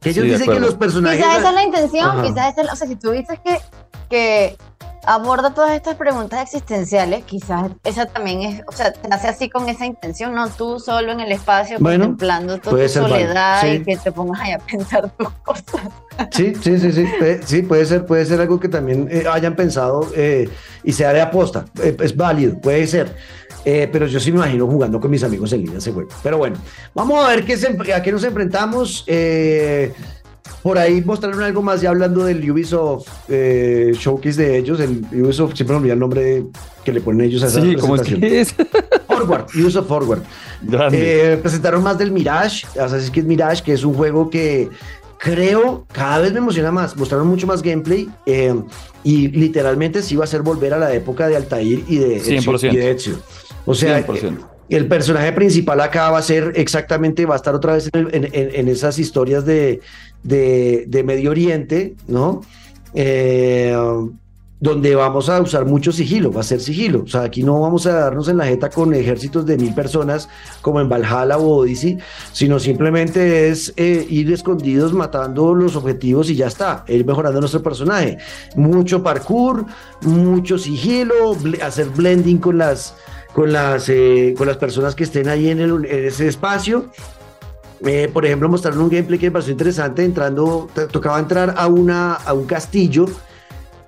que 0.00 0.10
ellos 0.10 0.24
dicen 0.24 0.50
que 0.50 0.60
los 0.60 0.74
personajes. 0.74 1.18
Quizás 1.18 1.38
esa 1.38 1.48
es 1.48 1.54
la 1.54 1.62
intención, 1.62 2.22
quizás 2.22 2.52
esa 2.52 2.62
es, 2.62 2.72
o 2.72 2.76
sea, 2.76 2.88
si 2.88 2.96
tú 2.96 3.10
dices 3.10 3.38
que, 3.44 3.58
que 4.08 4.56
aborda 5.06 5.54
todas 5.54 5.72
estas 5.72 5.96
preguntas 5.96 6.42
existenciales, 6.42 7.24
quizás 7.24 7.70
esa 7.84 8.06
también 8.06 8.42
es, 8.42 8.62
o 8.66 8.72
sea, 8.72 8.92
te 8.92 9.08
hace 9.12 9.28
así 9.28 9.48
con 9.48 9.68
esa 9.68 9.86
intención, 9.86 10.34
no 10.34 10.48
tú 10.48 10.78
solo 10.78 11.12
en 11.12 11.20
el 11.20 11.32
espacio 11.32 11.78
contemplando 11.78 12.58
tu 12.58 12.70
soledad 12.88 13.66
y 13.66 13.82
que 13.82 13.96
te 13.96 14.12
pongas 14.12 14.40
ahí 14.40 14.52
a 14.52 14.58
pensar 14.58 15.10
tus 15.16 15.30
cosas. 15.44 15.64
Sí, 16.32 16.52
sí, 16.54 16.78
sí, 16.78 16.92
sí, 16.92 17.06
sí, 17.46 17.62
puede 17.62 17.86
ser, 17.86 18.04
puede 18.04 18.26
ser 18.26 18.42
algo 18.42 18.60
que 18.60 18.68
también 18.68 19.08
eh, 19.10 19.24
hayan 19.30 19.56
pensado 19.56 20.06
eh, 20.14 20.50
y 20.84 20.92
sea 20.92 21.14
de 21.14 21.22
aposta, 21.22 21.64
eh, 21.82 21.96
es 21.98 22.14
válido, 22.14 22.60
puede 22.60 22.86
ser. 22.86 23.16
Eh, 23.64 23.88
pero 23.92 24.06
yo 24.06 24.18
sí 24.20 24.32
me 24.32 24.38
imagino 24.38 24.66
jugando 24.66 25.00
con 25.00 25.10
mis 25.10 25.22
amigos 25.22 25.52
en 25.52 25.62
línea 25.62 25.78
ese 25.78 25.92
juego. 25.92 26.08
Pero 26.22 26.38
bueno, 26.38 26.56
vamos 26.94 27.24
a 27.24 27.28
ver 27.28 27.44
qué 27.44 27.54
a 27.92 28.02
qué 28.02 28.12
nos 28.12 28.24
enfrentamos. 28.24 29.04
Eh, 29.06 29.92
por 30.62 30.78
ahí 30.78 31.02
mostraron 31.02 31.42
algo 31.42 31.62
más 31.62 31.80
ya 31.80 31.90
hablando 31.90 32.24
del 32.24 32.50
Ubisoft 32.50 33.08
eh, 33.28 33.92
Showcase 33.94 34.42
de 34.42 34.58
ellos. 34.58 34.80
El 34.80 35.04
Ubisoft, 35.12 35.54
siempre 35.54 35.74
me 35.74 35.78
olvidé 35.78 35.92
el 35.94 35.98
nombre 35.98 36.44
que 36.84 36.92
le 36.92 37.00
ponen 37.00 37.26
ellos 37.26 37.42
a 37.42 37.46
esa 37.46 37.60
sí, 37.60 37.76
¿cómo 37.76 37.96
es 37.96 38.02
que 38.02 38.40
es? 38.40 38.54
Forward, 39.06 39.46
Ubisoft 39.54 39.88
Forward. 39.88 40.22
presentaron 41.42 41.82
más 41.82 41.98
del 41.98 42.10
Mirage, 42.10 42.66
Assassin's 42.78 43.10
Creed 43.10 43.26
Mirage, 43.26 43.62
que 43.62 43.72
es 43.74 43.84
un 43.84 43.94
juego 43.94 44.30
que 44.30 44.68
creo 45.18 45.86
cada 45.92 46.18
vez 46.20 46.32
me 46.32 46.38
emociona 46.38 46.72
más. 46.72 46.96
Mostraron 46.96 47.28
mucho 47.28 47.46
más 47.46 47.62
gameplay 47.62 48.10
y 49.02 49.28
literalmente 49.28 50.02
sí 50.02 50.16
va 50.16 50.24
a 50.24 50.28
ser 50.28 50.42
volver 50.42 50.74
a 50.74 50.78
la 50.78 50.92
época 50.94 51.28
de 51.28 51.36
Altair 51.36 51.84
y 51.86 51.98
de, 51.98 52.16
Ezio, 52.16 52.56
y 52.62 52.76
de 52.76 52.90
Ezio. 52.90 53.18
O 53.66 53.74
sea, 53.74 54.04
el 54.68 54.86
personaje 54.86 55.32
principal 55.32 55.80
acá 55.80 56.10
va 56.10 56.18
a 56.18 56.22
ser 56.22 56.52
exactamente, 56.56 57.26
va 57.26 57.34
a 57.34 57.36
estar 57.36 57.54
otra 57.54 57.74
vez 57.74 57.90
en, 57.92 58.68
esas 58.68 58.98
historias 58.98 59.44
de, 59.44 59.80
de, 60.22 61.02
Medio 61.04 61.30
Oriente, 61.30 61.96
¿no? 62.06 62.40
Eh, 62.94 63.74
donde 64.60 64.94
vamos 64.94 65.30
a 65.30 65.40
usar 65.40 65.64
mucho 65.64 65.90
sigilo, 65.90 66.30
va 66.30 66.40
a 66.40 66.44
ser 66.44 66.60
sigilo. 66.60 67.02
O 67.02 67.06
sea, 67.06 67.22
aquí 67.22 67.42
no 67.42 67.58
vamos 67.60 67.86
a 67.86 67.94
darnos 67.94 68.28
en 68.28 68.36
la 68.36 68.44
jeta 68.44 68.68
con 68.68 68.92
ejércitos 68.92 69.46
de 69.46 69.56
mil 69.56 69.74
personas 69.74 70.28
como 70.60 70.80
en 70.80 70.88
Valhalla 70.88 71.38
o 71.38 71.56
Odyssey, 71.56 71.98
sino 72.32 72.58
simplemente 72.60 73.48
es 73.48 73.72
eh, 73.76 74.06
ir 74.08 74.30
escondidos 74.30 74.92
matando 74.92 75.54
los 75.54 75.76
objetivos 75.76 76.28
y 76.28 76.36
ya 76.36 76.48
está, 76.48 76.84
ir 76.88 77.06
mejorando 77.06 77.40
nuestro 77.40 77.62
personaje. 77.62 78.18
Mucho 78.54 79.02
parkour, 79.02 79.64
mucho 80.02 80.58
sigilo, 80.58 81.34
hacer 81.62 81.88
blending 81.88 82.38
con 82.38 82.58
las, 82.58 82.94
con 83.32 83.52
las, 83.52 83.88
eh, 83.88 84.34
con 84.36 84.46
las 84.46 84.56
personas 84.56 84.94
que 84.94 85.04
estén 85.04 85.28
ahí 85.28 85.48
en, 85.48 85.60
el, 85.60 85.84
ese 85.84 86.28
espacio. 86.28 86.86
Eh, 87.84 88.10
por 88.12 88.26
ejemplo, 88.26 88.48
mostraron 88.48 88.80
un 88.80 88.90
gameplay 88.90 89.18
que 89.18 89.26
me 89.26 89.32
pareció 89.32 89.52
interesante, 89.52 90.04
entrando, 90.04 90.68
tocaba 90.90 91.18
entrar 91.18 91.54
a, 91.56 91.66
una, 91.66 92.14
a 92.14 92.34
un 92.34 92.44
castillo 92.44 93.06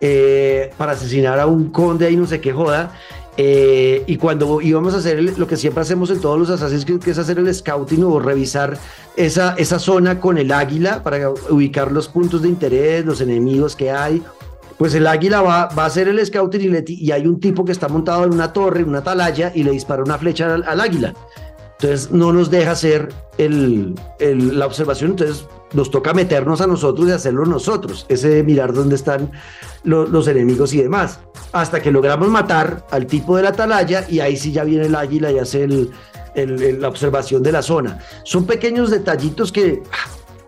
eh, 0.00 0.70
para 0.78 0.92
asesinar 0.92 1.38
a 1.38 1.46
un 1.46 1.70
conde 1.70 2.11
y 2.11 2.16
no 2.16 2.26
sé 2.26 2.40
qué 2.40 2.52
joda. 2.52 2.92
y 3.37 4.16
cuando 4.16 4.61
íbamos 4.61 4.94
a 4.94 4.98
hacer 4.98 5.38
lo 5.38 5.46
que 5.46 5.57
siempre 5.57 5.83
hacemos 5.83 6.11
en 6.11 6.20
todos 6.20 6.38
los 6.38 6.50
Assassin's 6.50 6.85
que 6.85 7.11
es 7.11 7.18
hacer 7.18 7.38
el 7.38 7.55
scouting 7.55 8.05
o 8.05 8.20
revisar 8.20 8.78
esa, 9.16 9.55
esa 9.57 9.78
zona 9.78 10.20
con 10.20 10.38
el 10.38 10.52
águila 10.52 11.02
para 11.02 11.31
ubicar 11.50 11.92
los 11.92 12.09
puntos 12.09 12.42
de 12.42 12.48
interés, 12.48 13.05
los 13.05 13.20
enemigos 13.20 13.74
que 13.74 13.90
hay, 13.90 14.22
pues 14.83 14.97
el 14.97 15.07
águila 15.07 15.42
va, 15.42 15.68
va 15.68 15.85
a 15.85 15.87
hacer 15.87 16.09
el 16.09 16.27
scouting 16.27 16.83
y, 16.88 17.12
hay 17.12 17.25
un 17.25 17.38
tipo 17.38 17.64
que 17.64 17.71
está 17.71 17.87
montado 17.87 18.25
en 18.25 18.33
una 18.33 18.53
torre, 18.53 18.83
una 18.83 18.99
atalaya, 18.99 19.53
y 19.55 19.62
le 19.62 19.71
dispara 19.71 20.03
una 20.03 20.18
flecha 20.18 20.53
al, 20.53 20.81
águila. 20.81 21.14
Entonces 21.79 22.11
no 22.11 22.33
nos 22.33 22.51
deja 22.51 22.73
hacer 22.73 23.11
el, 23.38 23.95
la 24.18 24.66
observación, 24.66 25.12
entonces 25.12 25.47
nos 25.73 25.92
toca 25.92 26.12
meternos 26.14 26.61
a 26.61 26.66
nosotros 26.66 27.07
y 27.07 27.12
hacerlo 27.12 27.47
nosotros, 27.47 28.07
ese 28.09 28.29
de 28.29 28.42
mirar 28.42 28.73
dónde 28.73 28.97
están 28.97 29.31
los 29.85 30.27
enemigos 30.27 30.75
y 30.75 30.83
demás, 30.83 31.21
hasta 31.53 31.81
que 31.81 31.92
logramos 31.92 32.29
matar 32.29 32.85
al 32.90 33.07
tipo 33.07 33.37
de 33.37 33.45
la 33.45 33.51
atalaya 33.51 34.05
y 34.09 34.18
ahí 34.18 34.37
sí 34.37 34.51
ya 34.51 34.64
viene 34.64 34.87
el 34.87 34.97
águila 34.97 35.31
y 35.31 35.38
hace 35.38 35.68
la 36.35 36.88
observación 36.88 37.40
de 37.45 37.53
la 37.53 37.62
zona. 37.62 38.01
Son 38.25 38.47
pequeños 38.47 38.90
detallitos 38.90 39.53
que 39.53 39.81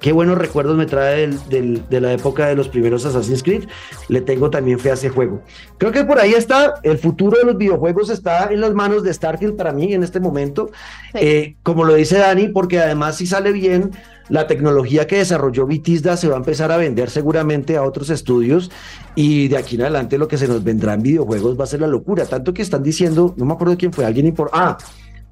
qué 0.05 0.12
buenos 0.12 0.37
recuerdos 0.37 0.77
me 0.77 0.85
trae 0.85 1.31
de 1.49 2.01
la 2.03 2.12
época 2.12 2.47
de 2.47 2.55
los 2.55 2.69
primeros 2.69 3.07
Assassin's 3.07 3.43
Creed. 3.43 3.64
Le 4.11 4.21
tengo 4.21 4.51
también 4.51 4.79
fe 4.79 4.90
a 4.90 4.95
ese 4.95 5.09
juego. 5.09 5.40
Creo 5.79 5.93
que 5.93 6.05
por 6.05 6.19
ahí 6.19 6.35
está, 6.35 6.75
el 6.83 6.99
futuro 6.99 7.38
de 7.38 7.47
los 7.47 7.57
videojuegos 7.57 8.11
está 8.11 8.53
en 8.53 8.61
las 8.61 8.75
manos 8.75 9.03
de 9.03 9.14
Starfield 9.14 9.57
para 9.57 9.73
mí 9.73 9.95
en 9.95 10.03
este 10.03 10.21
momento. 10.21 10.71
Eh, 11.14 11.57
como 11.62 11.85
lo 11.85 11.95
dice 11.95 12.19
Dani, 12.19 12.49
porque 12.49 12.81
además 12.81 13.17
si 13.17 13.27
sale 13.27 13.51
bien, 13.51 13.93
la 14.29 14.47
tecnología 14.47 15.07
que 15.07 15.17
desarrolló 15.17 15.67
Vitisda 15.67 16.19
se 16.19 16.29
va 16.29 16.35
a 16.35 16.38
empezar 16.38 16.71
a 16.71 16.77
vender 16.77 17.09
seguramente 17.09 17.79
a 17.79 17.83
otros 17.83 18.11
estudios 18.11 18.71
y 19.14 19.49
de 19.49 19.57
aquí 19.57 19.77
en 19.77 19.83
adelante 19.83 20.19
lo 20.19 20.29
que 20.29 20.37
se 20.37 20.47
nos 20.47 20.62
vendrá 20.62 20.93
en 20.93 21.03
videojuegos 21.03 21.59
va 21.59 21.64
a 21.64 21.67
ser 21.67 21.81
la 21.81 21.87
locura. 21.87 22.27
Tanto 22.27 22.53
que 22.53 22.61
están 22.61 22.83
diciendo, 22.83 23.35
no 23.38 23.47
me 23.47 23.55
acuerdo 23.55 23.79
quién 23.79 23.90
fue, 23.90 24.05
alguien 24.05 24.27
importante. 24.27 24.67
Ah, 24.67 24.77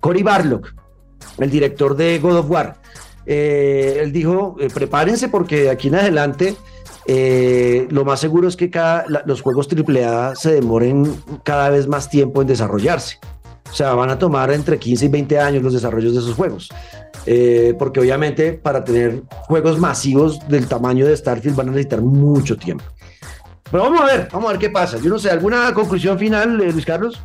Cory 0.00 0.22
Barlock, 0.22 0.74
el 1.36 1.50
director 1.50 1.94
de 1.94 2.18
God 2.20 2.38
of 2.38 2.50
War 2.50 2.80
eh, 3.26 3.98
él 4.00 4.12
dijo, 4.12 4.56
eh, 4.60 4.68
prepárense 4.72 5.28
porque 5.28 5.62
de 5.62 5.70
aquí 5.70 5.88
en 5.88 5.96
adelante 5.96 6.56
eh, 7.06 7.86
lo 7.90 8.04
más 8.04 8.20
seguro 8.20 8.48
es 8.48 8.56
que 8.56 8.70
cada, 8.70 9.04
los 9.26 9.42
juegos 9.42 9.68
AAA 9.68 10.36
se 10.36 10.54
demoren 10.54 11.16
cada 11.44 11.70
vez 11.70 11.86
más 11.86 12.08
tiempo 12.08 12.42
en 12.42 12.48
desarrollarse. 12.48 13.18
O 13.70 13.74
sea, 13.74 13.94
van 13.94 14.10
a 14.10 14.18
tomar 14.18 14.52
entre 14.52 14.78
15 14.78 15.06
y 15.06 15.08
20 15.08 15.38
años 15.38 15.62
los 15.62 15.72
desarrollos 15.72 16.12
de 16.12 16.20
esos 16.20 16.34
juegos. 16.34 16.68
porque 17.78 18.00
obviamente 18.00 18.52
para 18.52 18.84
tener 18.84 19.22
juegos 19.46 19.78
masivos 19.78 20.46
del 20.48 20.66
tamaño 20.66 21.06
de 21.06 21.16
Starfield 21.16 21.56
van 21.56 21.68
a 21.68 21.70
necesitar 21.70 22.02
mucho 22.02 22.56
tiempo. 22.56 22.84
Pero 23.70 23.84
vamos 23.84 24.02
a 24.02 24.04
ver, 24.04 24.28
vamos 24.30 24.48
a 24.48 24.52
ver 24.52 24.60
qué 24.60 24.68
pasa. 24.68 24.98
Yo 24.98 25.08
no 25.08 25.18
sé, 25.18 25.30
¿alguna 25.30 25.72
conclusión 25.72 26.18
final, 26.18 26.58
Luis 26.58 26.84
Carlos? 26.84 27.22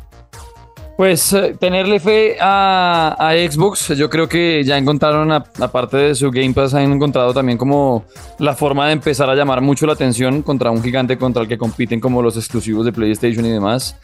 Pues 0.98 1.32
eh, 1.32 1.54
tenerle 1.56 2.00
fe 2.00 2.38
a, 2.40 3.30
Xbox, 3.48 3.96
yo 3.96 4.10
creo 4.10 4.28
que 4.28 4.64
ya 4.64 4.76
encontraron, 4.76 5.30
aparte 5.30 5.96
de 5.96 6.14
su 6.16 6.28
Game 6.32 6.52
Pass, 6.52 6.74
han 6.74 6.90
encontrado 6.90 7.32
también 7.32 7.56
como 7.56 8.04
la 8.40 8.56
forma 8.56 8.84
de 8.88 8.94
empezar 8.94 9.30
a 9.30 9.36
llamar 9.36 9.60
mucho 9.60 9.86
la 9.86 9.92
atención 9.92 10.42
contra 10.42 10.72
un 10.72 10.82
gigante 10.82 11.16
contra 11.16 11.42
el 11.42 11.48
que 11.48 11.56
compiten 11.56 12.00
como 12.00 12.20
los 12.20 12.36
exclusivos 12.36 12.84
de 12.84 12.90
PlayStation 12.90 13.46
y 13.46 13.50
demás. 13.50 13.94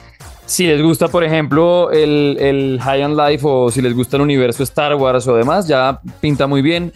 Si 0.46 0.68
les 0.68 0.80
gusta, 0.80 1.08
por 1.08 1.24
ejemplo, 1.24 1.90
el, 1.90 2.36
el 2.38 2.78
High 2.80 3.02
on 3.02 3.16
Life 3.16 3.44
o 3.44 3.72
si 3.72 3.82
les 3.82 3.92
gusta 3.92 4.16
el 4.16 4.22
universo 4.22 4.62
Star 4.62 4.94
Wars 4.94 5.26
o 5.26 5.34
demás, 5.34 5.66
ya 5.66 5.98
pinta 6.20 6.46
muy 6.46 6.62
bien. 6.62 6.92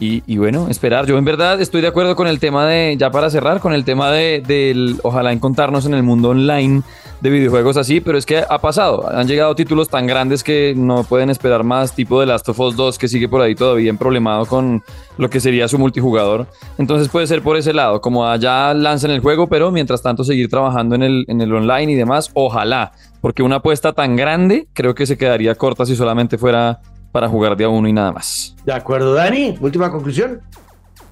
Y, 0.00 0.36
bueno, 0.36 0.68
esperar. 0.68 1.06
Yo 1.06 1.16
en 1.16 1.24
verdad 1.24 1.60
estoy 1.62 1.80
de 1.80 1.88
acuerdo 1.88 2.14
con 2.14 2.26
el 2.26 2.38
tema 2.38 2.66
de, 2.66 2.94
ya 2.98 3.10
para 3.10 3.30
cerrar, 3.30 3.60
con 3.60 3.72
el 3.72 3.84
tema 3.84 4.10
de, 4.10 4.42
del, 4.46 5.00
ojalá 5.02 5.32
encontrarnos 5.32 5.86
en 5.86 5.94
el 5.94 6.02
mundo 6.02 6.30
online 6.30 6.82
de 7.24 7.30
videojuegos 7.30 7.78
así, 7.78 8.02
pero 8.02 8.18
es 8.18 8.26
que 8.26 8.44
ha 8.46 8.58
pasado. 8.58 9.08
Han 9.10 9.26
llegado 9.26 9.54
títulos 9.54 9.88
tan 9.88 10.06
grandes 10.06 10.44
que 10.44 10.74
no 10.76 11.04
pueden 11.04 11.30
esperar 11.30 11.64
más, 11.64 11.94
tipo 11.94 12.20
de 12.20 12.26
Last 12.26 12.46
of 12.50 12.60
Us 12.60 12.76
2, 12.76 12.98
que 12.98 13.08
sigue 13.08 13.30
por 13.30 13.40
ahí 13.40 13.54
todavía 13.54 13.88
en 13.88 13.96
problemado 13.96 14.44
con 14.44 14.84
lo 15.16 15.30
que 15.30 15.40
sería 15.40 15.66
su 15.66 15.78
multijugador. 15.78 16.46
Entonces 16.76 17.08
puede 17.08 17.26
ser 17.26 17.40
por 17.40 17.56
ese 17.56 17.72
lado, 17.72 18.02
como 18.02 18.26
allá 18.26 18.74
lanzan 18.74 19.10
el 19.10 19.20
juego, 19.20 19.46
pero 19.46 19.70
mientras 19.70 20.02
tanto 20.02 20.22
seguir 20.22 20.50
trabajando 20.50 20.96
en 20.96 21.02
el, 21.02 21.24
en 21.26 21.40
el 21.40 21.50
online 21.54 21.92
y 21.92 21.94
demás, 21.94 22.30
ojalá, 22.34 22.92
porque 23.22 23.42
una 23.42 23.56
apuesta 23.56 23.94
tan 23.94 24.16
grande 24.16 24.68
creo 24.74 24.94
que 24.94 25.06
se 25.06 25.16
quedaría 25.16 25.54
corta 25.54 25.86
si 25.86 25.96
solamente 25.96 26.36
fuera 26.36 26.82
para 27.10 27.26
jugar 27.26 27.56
de 27.56 27.64
a 27.64 27.70
uno 27.70 27.88
y 27.88 27.94
nada 27.94 28.12
más. 28.12 28.54
De 28.66 28.74
acuerdo, 28.74 29.14
Dani, 29.14 29.56
última 29.62 29.90
conclusión. 29.90 30.42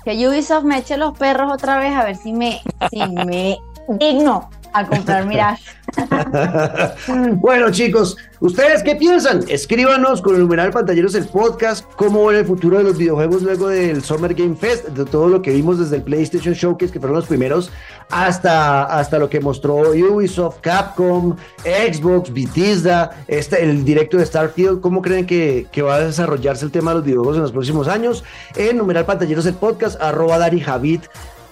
Que 0.04 0.28
Ubisoft 0.28 0.64
me 0.64 0.76
eche 0.76 0.98
los 0.98 1.16
perros 1.16 1.50
otra 1.50 1.78
vez 1.78 1.94
a 1.94 2.04
ver 2.04 2.16
si 2.16 2.34
me, 2.34 2.60
si 2.90 3.00
me 3.08 3.56
digno 3.88 4.50
a 4.72 4.86
comprar 4.86 5.26
Mirage. 5.26 5.62
bueno, 7.36 7.70
chicos, 7.70 8.16
¿ustedes 8.40 8.82
qué 8.82 8.96
piensan? 8.96 9.44
Escríbanos 9.48 10.22
con 10.22 10.34
el 10.34 10.40
numeral 10.42 10.70
pantalleros 10.70 11.14
el 11.14 11.26
podcast, 11.26 11.84
cómo 11.96 12.24
ven 12.26 12.38
el 12.38 12.46
futuro 12.46 12.78
de 12.78 12.84
los 12.84 12.96
videojuegos 12.96 13.42
luego 13.42 13.68
del 13.68 14.02
Summer 14.02 14.32
Game 14.34 14.56
Fest, 14.56 14.88
de 14.88 15.04
todo 15.04 15.28
lo 15.28 15.42
que 15.42 15.50
vimos 15.50 15.78
desde 15.78 15.96
el 15.96 16.02
PlayStation 16.02 16.54
Showcase, 16.54 16.92
que 16.92 17.00
fueron 17.00 17.16
los 17.16 17.26
primeros, 17.26 17.70
hasta, 18.10 18.84
hasta 18.84 19.18
lo 19.18 19.28
que 19.28 19.40
mostró 19.40 19.76
Ubisoft, 19.90 20.60
Capcom, 20.60 21.36
Xbox, 21.62 22.32
Bethesda, 22.32 23.10
este, 23.26 23.62
el 23.62 23.84
directo 23.84 24.16
de 24.16 24.26
Starfield. 24.26 24.80
¿Cómo 24.80 25.02
creen 25.02 25.26
que, 25.26 25.66
que 25.70 25.82
va 25.82 25.96
a 25.96 26.00
desarrollarse 26.00 26.64
el 26.64 26.70
tema 26.70 26.92
de 26.92 26.96
los 26.98 27.04
videojuegos 27.04 27.36
en 27.36 27.42
los 27.42 27.52
próximos 27.52 27.88
años? 27.88 28.24
En 28.56 28.78
numeral 28.78 29.04
pantalleros 29.04 29.46
el 29.46 29.54
podcast, 29.54 30.00
arroba 30.00 30.38
Dari 30.38 30.60
Javid 30.60 31.02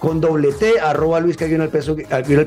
con 0.01 0.19
doble 0.19 0.51
T, 0.51 0.79
arroba 0.79 1.19
Luis 1.19 1.39
en 1.39 1.61
el, 1.61 1.69
peso, 1.69 1.95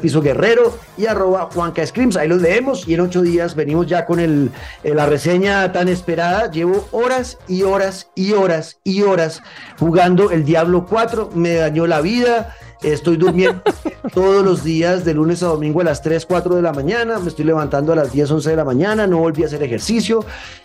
piso 0.02 0.20
guerrero 0.20 0.76
y 0.98 1.06
arroba 1.06 1.48
Juanca 1.54 1.86
Screams. 1.86 2.16
Ahí 2.16 2.26
los 2.26 2.42
leemos 2.42 2.88
y 2.88 2.94
en 2.94 3.00
ocho 3.00 3.22
días 3.22 3.54
venimos 3.54 3.86
ya 3.86 4.06
con 4.06 4.18
el, 4.18 4.50
la 4.82 5.06
reseña 5.06 5.70
tan 5.70 5.86
esperada. 5.86 6.50
Llevo 6.50 6.88
horas 6.90 7.38
y 7.46 7.62
horas 7.62 8.08
y 8.16 8.32
horas 8.32 8.80
y 8.82 9.02
horas 9.02 9.40
jugando 9.78 10.32
el 10.32 10.44
Diablo 10.44 10.84
4. 10.84 11.30
Me 11.36 11.54
dañó 11.54 11.86
la 11.86 12.00
vida. 12.00 12.56
Estoy 12.84 13.16
durmiendo 13.16 13.62
todos 14.14 14.44
los 14.44 14.62
días 14.62 15.04
de 15.04 15.14
lunes 15.14 15.42
a 15.42 15.46
domingo 15.46 15.80
a 15.80 15.84
las 15.84 16.02
3, 16.02 16.26
4 16.26 16.56
de 16.56 16.62
la 16.62 16.72
mañana. 16.72 17.18
Me 17.18 17.28
estoy 17.28 17.46
levantando 17.46 17.92
a 17.92 17.96
las 17.96 18.12
10, 18.12 18.30
11 18.30 18.50
de 18.50 18.56
la 18.56 18.64
mañana. 18.64 19.06
No 19.06 19.18
volví 19.18 19.42
a 19.42 19.46
hacer 19.46 19.62
ejercicio. 19.62 20.24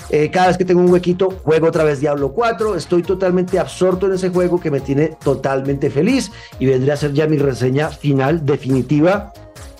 Eh, 0.09 0.29
cada 0.29 0.47
vez 0.47 0.57
que 0.57 0.65
tengo 0.65 0.81
un 0.81 0.91
huequito, 0.91 1.29
juego 1.43 1.67
otra 1.67 1.83
vez 1.83 2.01
Diablo 2.01 2.31
4. 2.33 2.75
Estoy 2.75 3.03
totalmente 3.03 3.57
absorto 3.57 4.07
en 4.07 4.13
ese 4.13 4.29
juego 4.29 4.59
que 4.59 4.69
me 4.69 4.81
tiene 4.81 5.15
totalmente 5.23 5.89
feliz. 5.89 6.31
Y 6.59 6.65
vendré 6.65 6.91
a 6.91 6.95
hacer 6.95 7.13
ya 7.13 7.25
mi 7.25 7.37
reseña 7.37 7.89
final, 7.89 8.45
definitiva, 8.45 9.33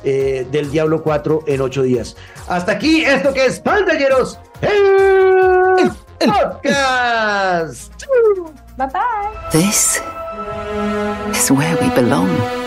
eh, 0.04 0.48
del 0.50 0.72
Diablo 0.72 1.04
4 1.04 1.42
en 1.46 1.62
8 1.62 1.84
días. 1.84 2.16
Hasta 2.48 2.72
aquí, 2.74 3.04
esto 3.04 3.34
que 3.34 3.46
es 3.46 3.60
Pantalleros. 3.60 4.40
El, 4.62 5.92
podcast. 6.20 7.94
Bye 8.78 8.88
bye. 8.88 9.52
This 9.52 10.02
is 10.70 11.52
where 11.52 11.76
we 11.78 11.90
belong. 11.96 12.59